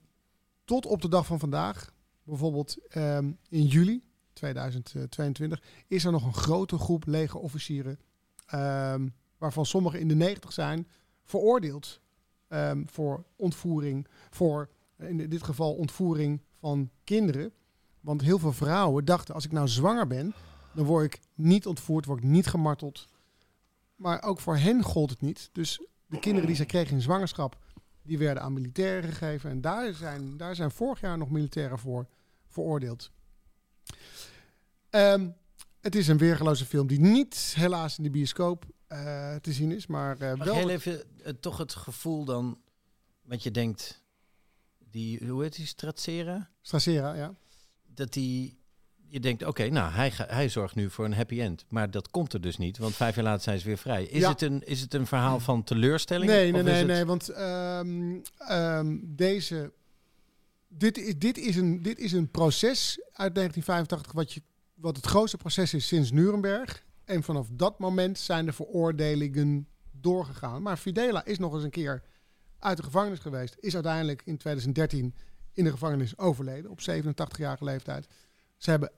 [0.66, 1.94] tot op de dag van vandaag,
[2.26, 4.04] bijvoorbeeld ehm, in juli
[4.34, 8.00] 2022, is er nog een grote groep legerofficieren,
[8.46, 9.08] ehm,
[9.38, 10.88] waarvan sommigen in de 90 zijn,
[11.24, 12.04] veroordeeld
[12.48, 17.52] ehm, voor ontvoering, voor in dit geval ontvoering van kinderen.
[18.02, 20.34] Want heel veel vrouwen dachten, als ik nou zwanger ben,
[20.74, 23.08] dan word ik niet ontvoerd, word ik niet gemarteld.
[23.96, 25.50] Maar ook voor hen gold het niet.
[25.52, 27.58] Dus de kinderen die zij kregen in zwangerschap,
[28.06, 29.50] die werden aan militairen gegeven.
[29.50, 32.08] En daar zijn, daar zijn vorig jaar nog militairen voor
[32.48, 33.12] veroordeeld.
[34.90, 35.30] Ehm,
[35.82, 39.88] het is een weergeloze film die niet helaas in de bioscoop eh, te zien is,
[39.88, 40.56] maar eh, wel...
[40.56, 42.62] heel even eh, toch het gevoel dan,
[43.22, 44.04] want je denkt,
[44.78, 46.50] die, hoe heet die, Stracera?
[46.62, 47.36] Stracera, ja.
[47.86, 48.60] Dat die,
[49.08, 51.66] je denkt, oké, nou, hij, hij zorgt nu voor een happy end.
[51.70, 54.04] Maar dat komt er dus niet, want vijf jaar later zijn ze weer vrij.
[54.04, 54.30] Is, Ja.
[54.30, 56.30] het, een, is het een verhaal van teleurstelling?
[56.32, 59.72] Nee, nee, nee, het- nee, want ehm, ehm, deze...
[60.68, 64.42] Dit is, dit, is een, dit is een proces uit 1985 wat, je,
[64.74, 66.84] wat het grootste proces is sinds Nuremberg.
[67.06, 70.62] En vanaf dat moment zijn de veroordelingen doorgegaan.
[70.62, 72.04] Maar Fidela is nog eens een keer
[72.60, 73.56] uit de gevangenis geweest.
[73.60, 75.16] Is uiteindelijk in 2013
[75.54, 78.08] in de gevangenis overleden op 87-jarige leeftijd.
[78.66, 78.92] Ze hebben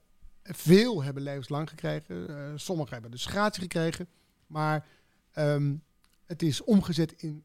[0.43, 2.30] veel hebben levenslang gekregen.
[2.30, 4.07] Eh, sommigen hebben dus gratie gekregen.
[4.47, 4.88] Maar
[5.32, 5.76] ehm,
[6.26, 7.43] het is omgezet in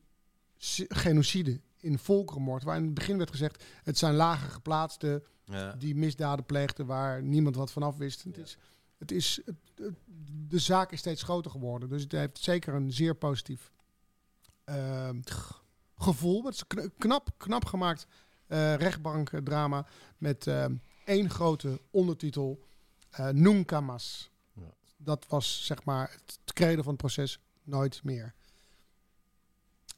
[0.88, 2.62] genocide, in volkerenmoord.
[2.62, 5.72] Waar in het begin werd gezegd, het zijn lager geplaatsten Ja.
[5.72, 8.22] die misdaden pleegden waar niemand wat vanaf wist.
[8.24, 8.56] Het is,
[8.98, 9.98] het is, het- het-
[10.48, 11.88] de zaak is steeds groter geworden.
[11.88, 13.72] Dus het heeft zeker een zeer positief
[14.64, 15.20] ehm,
[15.96, 16.44] gevoel.
[16.44, 16.64] Het is
[16.98, 18.06] knap, knap gemaakt
[18.46, 19.86] eh rechtbankdrama
[20.18, 20.74] met ehm,
[21.04, 22.66] één grote ondertitel.
[23.32, 24.30] Nunca más.
[24.52, 24.62] Ja.
[24.96, 27.38] Dat was zeg maar het credo van het proces.
[27.62, 28.34] Nooit meer.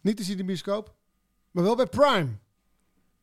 [0.01, 0.95] Niet te zien in de bioscoop,
[1.51, 2.29] maar wel bij Prime.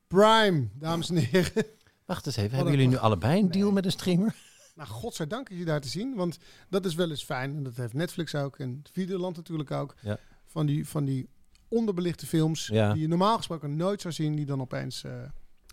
[0.07, 1.65] Prime, dames en heren.
[2.05, 3.73] Wacht eens even, Wat hebben jullie nu allebei een deal Nee.
[3.73, 4.35] met een streamer?
[4.75, 6.15] Nou, godzijdank is hij daar te zien.
[6.15, 6.37] Want
[6.69, 7.55] dat is wel eens fijn.
[7.55, 8.59] En dat heeft Netflix ook.
[8.59, 9.95] En Videoland natuurlijk ook.
[10.01, 10.17] Ja.
[10.45, 11.29] Van, die, van die
[11.67, 12.67] onderbelichte films.
[12.67, 12.93] Ja.
[12.93, 14.35] Die je normaal gesproken nooit zou zien.
[14.35, 15.21] Die dan opeens eh,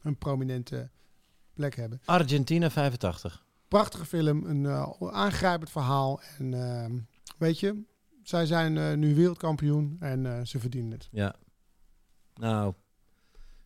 [0.03, 0.91] een prominente
[1.59, 2.01] plek hebben.
[2.05, 3.45] Argentina 85.
[3.69, 4.45] Prachtige film.
[4.45, 6.21] Een eh, aangrijpend verhaal.
[6.39, 6.99] En ehm,
[7.39, 7.83] weet je,
[8.23, 9.97] zij zijn eh, nu wereldkampioen.
[10.01, 11.09] En eh, ze verdienen het.
[11.13, 11.35] Ja.
[12.35, 12.75] Nou,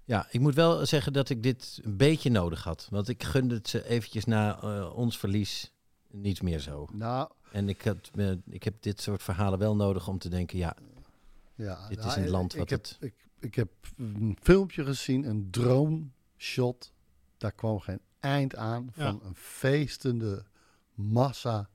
[0.05, 2.87] ja, ik moet wel zeggen dat ik dit een beetje nodig had.
[2.91, 5.73] Want ik gunde het ze eventjes na eh, ons verlies
[6.11, 6.87] niet meer zo.
[6.93, 8.11] Nou, En ik, had,
[8.51, 10.77] ik heb dit soort verhalen wel nodig om te denken, ja,
[11.55, 11.89] ja.
[11.89, 15.25] Dit is nou, een land ik wat heb, het- Ik, ik heb een filmpje gezien,
[15.29, 16.92] een droomshot.
[17.43, 20.45] Daar kwam geen eind aan van een feestende
[20.95, 21.69] massa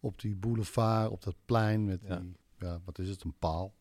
[0.00, 2.16] op die boulevard, op dat plein met Ja.
[2.16, 3.74] die, ja, wat is het, een paal?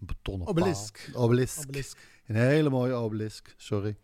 [0.00, 1.10] Een betonnen Obelisk.
[1.12, 1.22] paal.
[1.22, 1.58] Obelisk.
[1.60, 1.98] Obelisk.
[2.26, 3.96] Een hele mooie obelisk, sorry.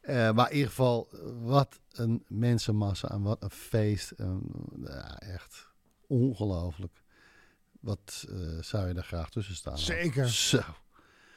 [0.00, 1.08] Eh, maar in ieder geval,
[1.42, 4.10] wat een mensenmassa en wat een feest.
[4.10, 4.42] En,
[4.84, 5.68] ja, echt
[6.06, 7.02] ongelooflijk.
[7.80, 9.78] Wat eh, zou je daar graag tussen staan?
[9.78, 10.28] Zeker.
[10.28, 10.60] Zo.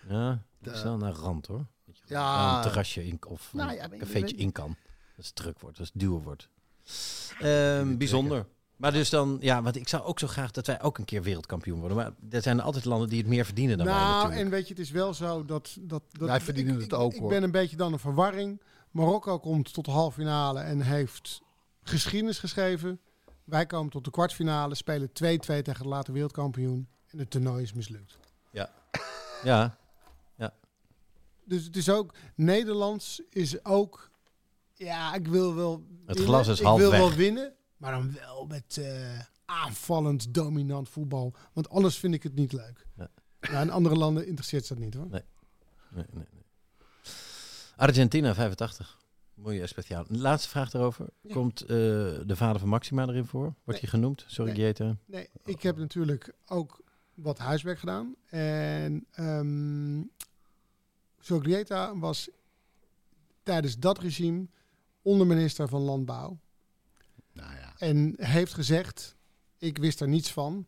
[0.08, 1.66] ja ik is wel naar rand hoor.
[2.12, 2.56] Ja.
[2.56, 4.76] Een terrasje in, of Nou een ja, cafeetje in kan.
[5.16, 6.48] Dat het druk wordt, dat het duur wordt.
[7.40, 8.46] Ehm, bijzonder.
[8.76, 11.22] Maar dus dan, ja, want ik zou ook zo graag dat wij ook een keer
[11.24, 11.98] wereldkampioen worden.
[11.98, 14.42] Maar er zijn altijd landen die het meer verdienen dan wij nou, natuurlijk.
[14.42, 15.78] en weet je, het is wel zo dat...
[15.80, 17.30] dat, dat Wij verdienen ik- het ik- ook, Ik hoor.
[17.30, 18.62] ben een beetje dan een verwarring.
[18.92, 21.42] Marokko komt tot de halve finale en heeft
[21.84, 23.00] geschiedenis geschreven.
[23.44, 25.12] Wij komen tot de kwartfinale, spelen 2-2
[25.62, 26.88] tegen de later wereldkampioen.
[27.08, 28.18] En het toernooi is mislukt.
[29.44, 29.78] Ja,
[31.46, 34.12] Dus het is ook, Nederlands is ook,
[34.74, 36.26] ja, ik wil wel Het winnen.
[36.26, 37.00] glas is Ik half wil weg.
[37.00, 41.34] wel winnen, maar dan wel met eh, aanvallend, dominant voetbal.
[41.54, 42.86] Want anders vind ik het niet leuk.
[42.98, 43.10] Ja.
[43.62, 45.08] In andere landen interesseert ze dat niet hoor.
[45.10, 45.22] Nee.
[45.90, 46.44] nee, nee, nee.
[47.76, 49.00] Argentina 85.
[49.34, 50.06] Mooie speciaal.
[50.08, 51.08] Laatste vraag daarover.
[51.22, 51.34] Ja.
[51.34, 53.42] Komt eh, de vader van Maxima erin voor?
[53.44, 53.80] Wordt Nee.
[53.80, 54.24] hij genoemd?
[54.28, 54.62] Sorry, Nee.
[54.62, 54.98] Jeta.
[55.06, 56.82] Nee, ik heb natuurlijk ook
[57.14, 58.16] wat huiswerk gedaan.
[58.26, 60.02] En ehm
[61.22, 62.30] Sogrieta was
[63.44, 64.48] tijdens dat regime
[65.02, 66.40] onderminister van Landbouw.
[67.34, 67.74] Nou ja.
[67.78, 69.16] En heeft gezegd,
[69.58, 70.66] ik wist er niets van.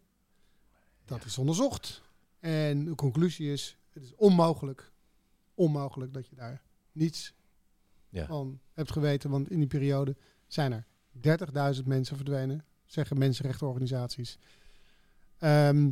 [1.06, 2.02] Dat is onderzocht.
[2.40, 4.92] En de conclusie is, het is onmogelijk,
[5.54, 7.34] onmogelijk dat je daar niets
[8.10, 8.26] Ja.
[8.26, 9.30] van hebt geweten.
[9.30, 10.16] Want in die periode
[10.48, 10.86] zijn er
[11.76, 14.38] 30.000 mensen verdwenen, zeggen mensenrechtenorganisaties.
[15.38, 15.92] Ehm,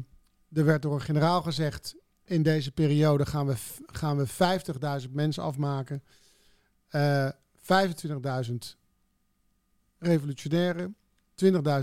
[0.53, 3.55] er werd door een generaal gezegd, in deze periode gaan we,
[3.86, 4.28] gaan we
[5.05, 6.03] 50.000 mensen afmaken.
[6.88, 7.30] Eh
[7.61, 8.76] 25.000
[9.97, 10.95] revolutionairen,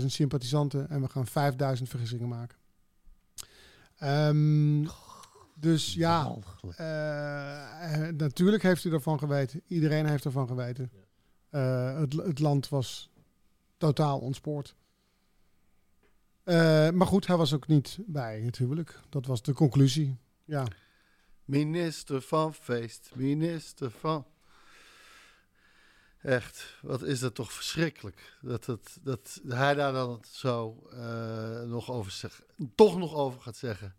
[0.01, 1.27] 20.000 sympathisanten en we gaan
[1.77, 2.57] 5.000 vergissingen maken.
[3.97, 4.87] Ehm,
[5.55, 6.35] dus ja,
[6.75, 9.61] eh, eh, natuurlijk heeft hij ervan geweten.
[9.67, 10.91] Iedereen heeft ervan geweten.
[11.49, 13.09] Eh, het, het land was
[13.77, 14.75] totaal ontspoord.
[16.43, 18.99] Eh, maar goed, hij was ook niet bij het huwelijk.
[19.09, 20.17] Dat was de conclusie.
[20.49, 20.65] Ja,
[21.45, 24.25] Minister van feest, minister van...
[26.21, 28.37] Echt, wat is dat toch verschrikkelijk.
[28.41, 32.43] Dat, het, dat hij daar dan zo eh, nog over zegt,
[32.75, 33.95] toch nog over gaat zeggen.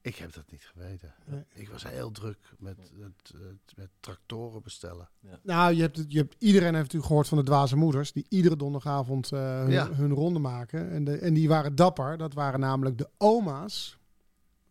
[0.00, 1.14] Ik heb dat niet geweten.
[1.26, 1.44] Nee.
[1.52, 5.08] Ik was heel druk met, het, het- met tractoren bestellen.
[5.42, 8.26] Nou, je hebt, het, je hebt, iedereen heeft natuurlijk gehoord van de dwaze moeders, die
[8.28, 9.92] iedere donderdagavond eh, hun, Ja.
[9.92, 10.90] hun ronde maken.
[10.90, 12.16] En, de, en die waren dapper.
[12.18, 13.98] Dat waren namelijk de oma's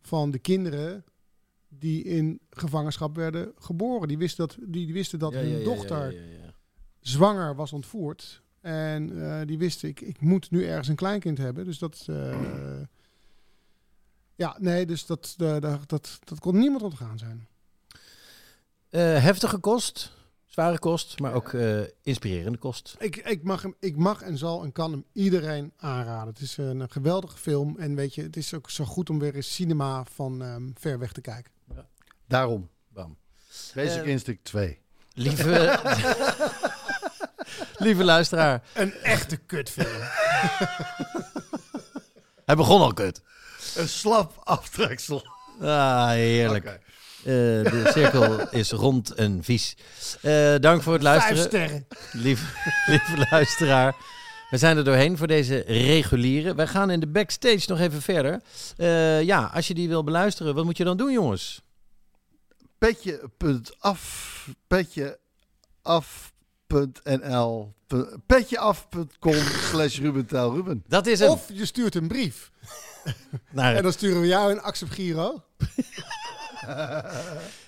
[0.00, 1.04] van de kinderen
[1.78, 4.08] die in gevangenschap werden geboren.
[4.08, 6.14] Die wisten dat, die, die wisten dat Ja, hun dochter
[7.00, 8.42] zwanger was ontvoerd.
[8.60, 11.64] En eh, die wisten, ik, ik moet nu ergens een kleinkind hebben.
[11.64, 12.04] Dus dat...
[12.08, 12.80] eh,
[14.34, 17.46] ja, nee, dus dat, eh, dat, dat, dat kon niemand ontgaan zijn.
[19.20, 20.12] Heftige kost,
[20.46, 21.52] zware kost, maar ook
[22.02, 22.96] inspirerende kost.
[22.98, 26.28] Ik, ik, mag hem, ik mag en zal en kan hem iedereen aanraden.
[26.28, 27.78] Het is een, geweldige film.
[27.78, 30.98] En weet je, het is ook zo goed om weer eens cinema van ehm, ver
[30.98, 31.52] weg te kijken.
[32.34, 33.16] Daarom, Bam.
[33.74, 34.78] Basic Eh, Instinct 2.
[35.14, 35.78] Lieve,
[37.86, 39.86] lieve luisteraar, Een echte kutfilm.
[42.46, 43.22] hij begon al kut.
[43.76, 45.26] Een slap aftreksel.
[45.60, 46.64] Ah, heerlijk.
[46.66, 46.80] Eh,
[47.24, 49.76] de cirkel is rond en vies.
[50.22, 51.44] Eh, dank voor het Vijf luisteren.
[51.44, 51.86] sterren.
[52.12, 52.44] Lieve,
[52.86, 53.94] lieve luisteraar.
[54.50, 56.54] We zijn er doorheen voor deze reguliere.
[56.54, 58.40] Wij gaan in de backstage nog even verder.
[58.76, 61.62] Eh, ja, als je die wil beluisteren, wat moet je dan doen, jongens?
[62.84, 65.18] Petje.af, petje
[65.82, 67.74] af.nl,
[68.26, 69.34] petjeaf.com
[69.70, 70.84] slash Ruben Tel Ruben.
[70.88, 71.28] Dat is hem.
[71.30, 72.50] Of je stuurt een brief.
[73.52, 75.42] Naar- En dan sturen we jou een Accept Giro.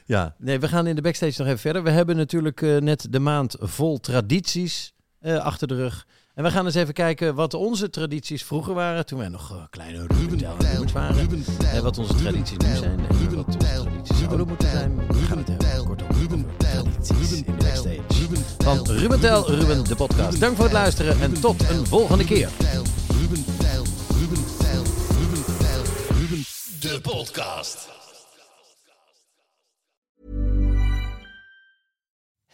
[0.05, 1.83] Ja, nee, we gaan in de backstage nog even verder.
[1.83, 6.07] We hebben natuurlijk eh, net de maand vol tradities eh, achter de rug.
[6.37, 9.07] En we gaan eens even kijken wat onze tradities vroeger waren.
[9.07, 11.17] Toen wij nog eh, kleine Ruben Tijl, Tijl waren.
[11.17, 12.99] Ruben Tijl, En wat onze tradities nu Tijl, zijn.
[12.99, 15.01] En Ruben wat onze Tijl, tradities Ruben zouden moeten Tijl, zijn.
[15.29, 17.85] Ruben Tijl, kortom Ruben Tijl, Ruben Tijl.
[18.09, 20.41] Ruben Van Tijl, Ruben Tel, Ruben Tijl, de podcast.
[20.41, 22.49] Dank voor het Tijl, luisteren en tot Tijl, een volgende keer.
[22.59, 22.83] Tijl,
[23.21, 23.83] Ruben Tijl,
[24.21, 24.83] Ruben Tijl,
[25.19, 25.83] Ruben Tijl,
[26.19, 26.45] Ruben
[26.81, 27.96] de podcast.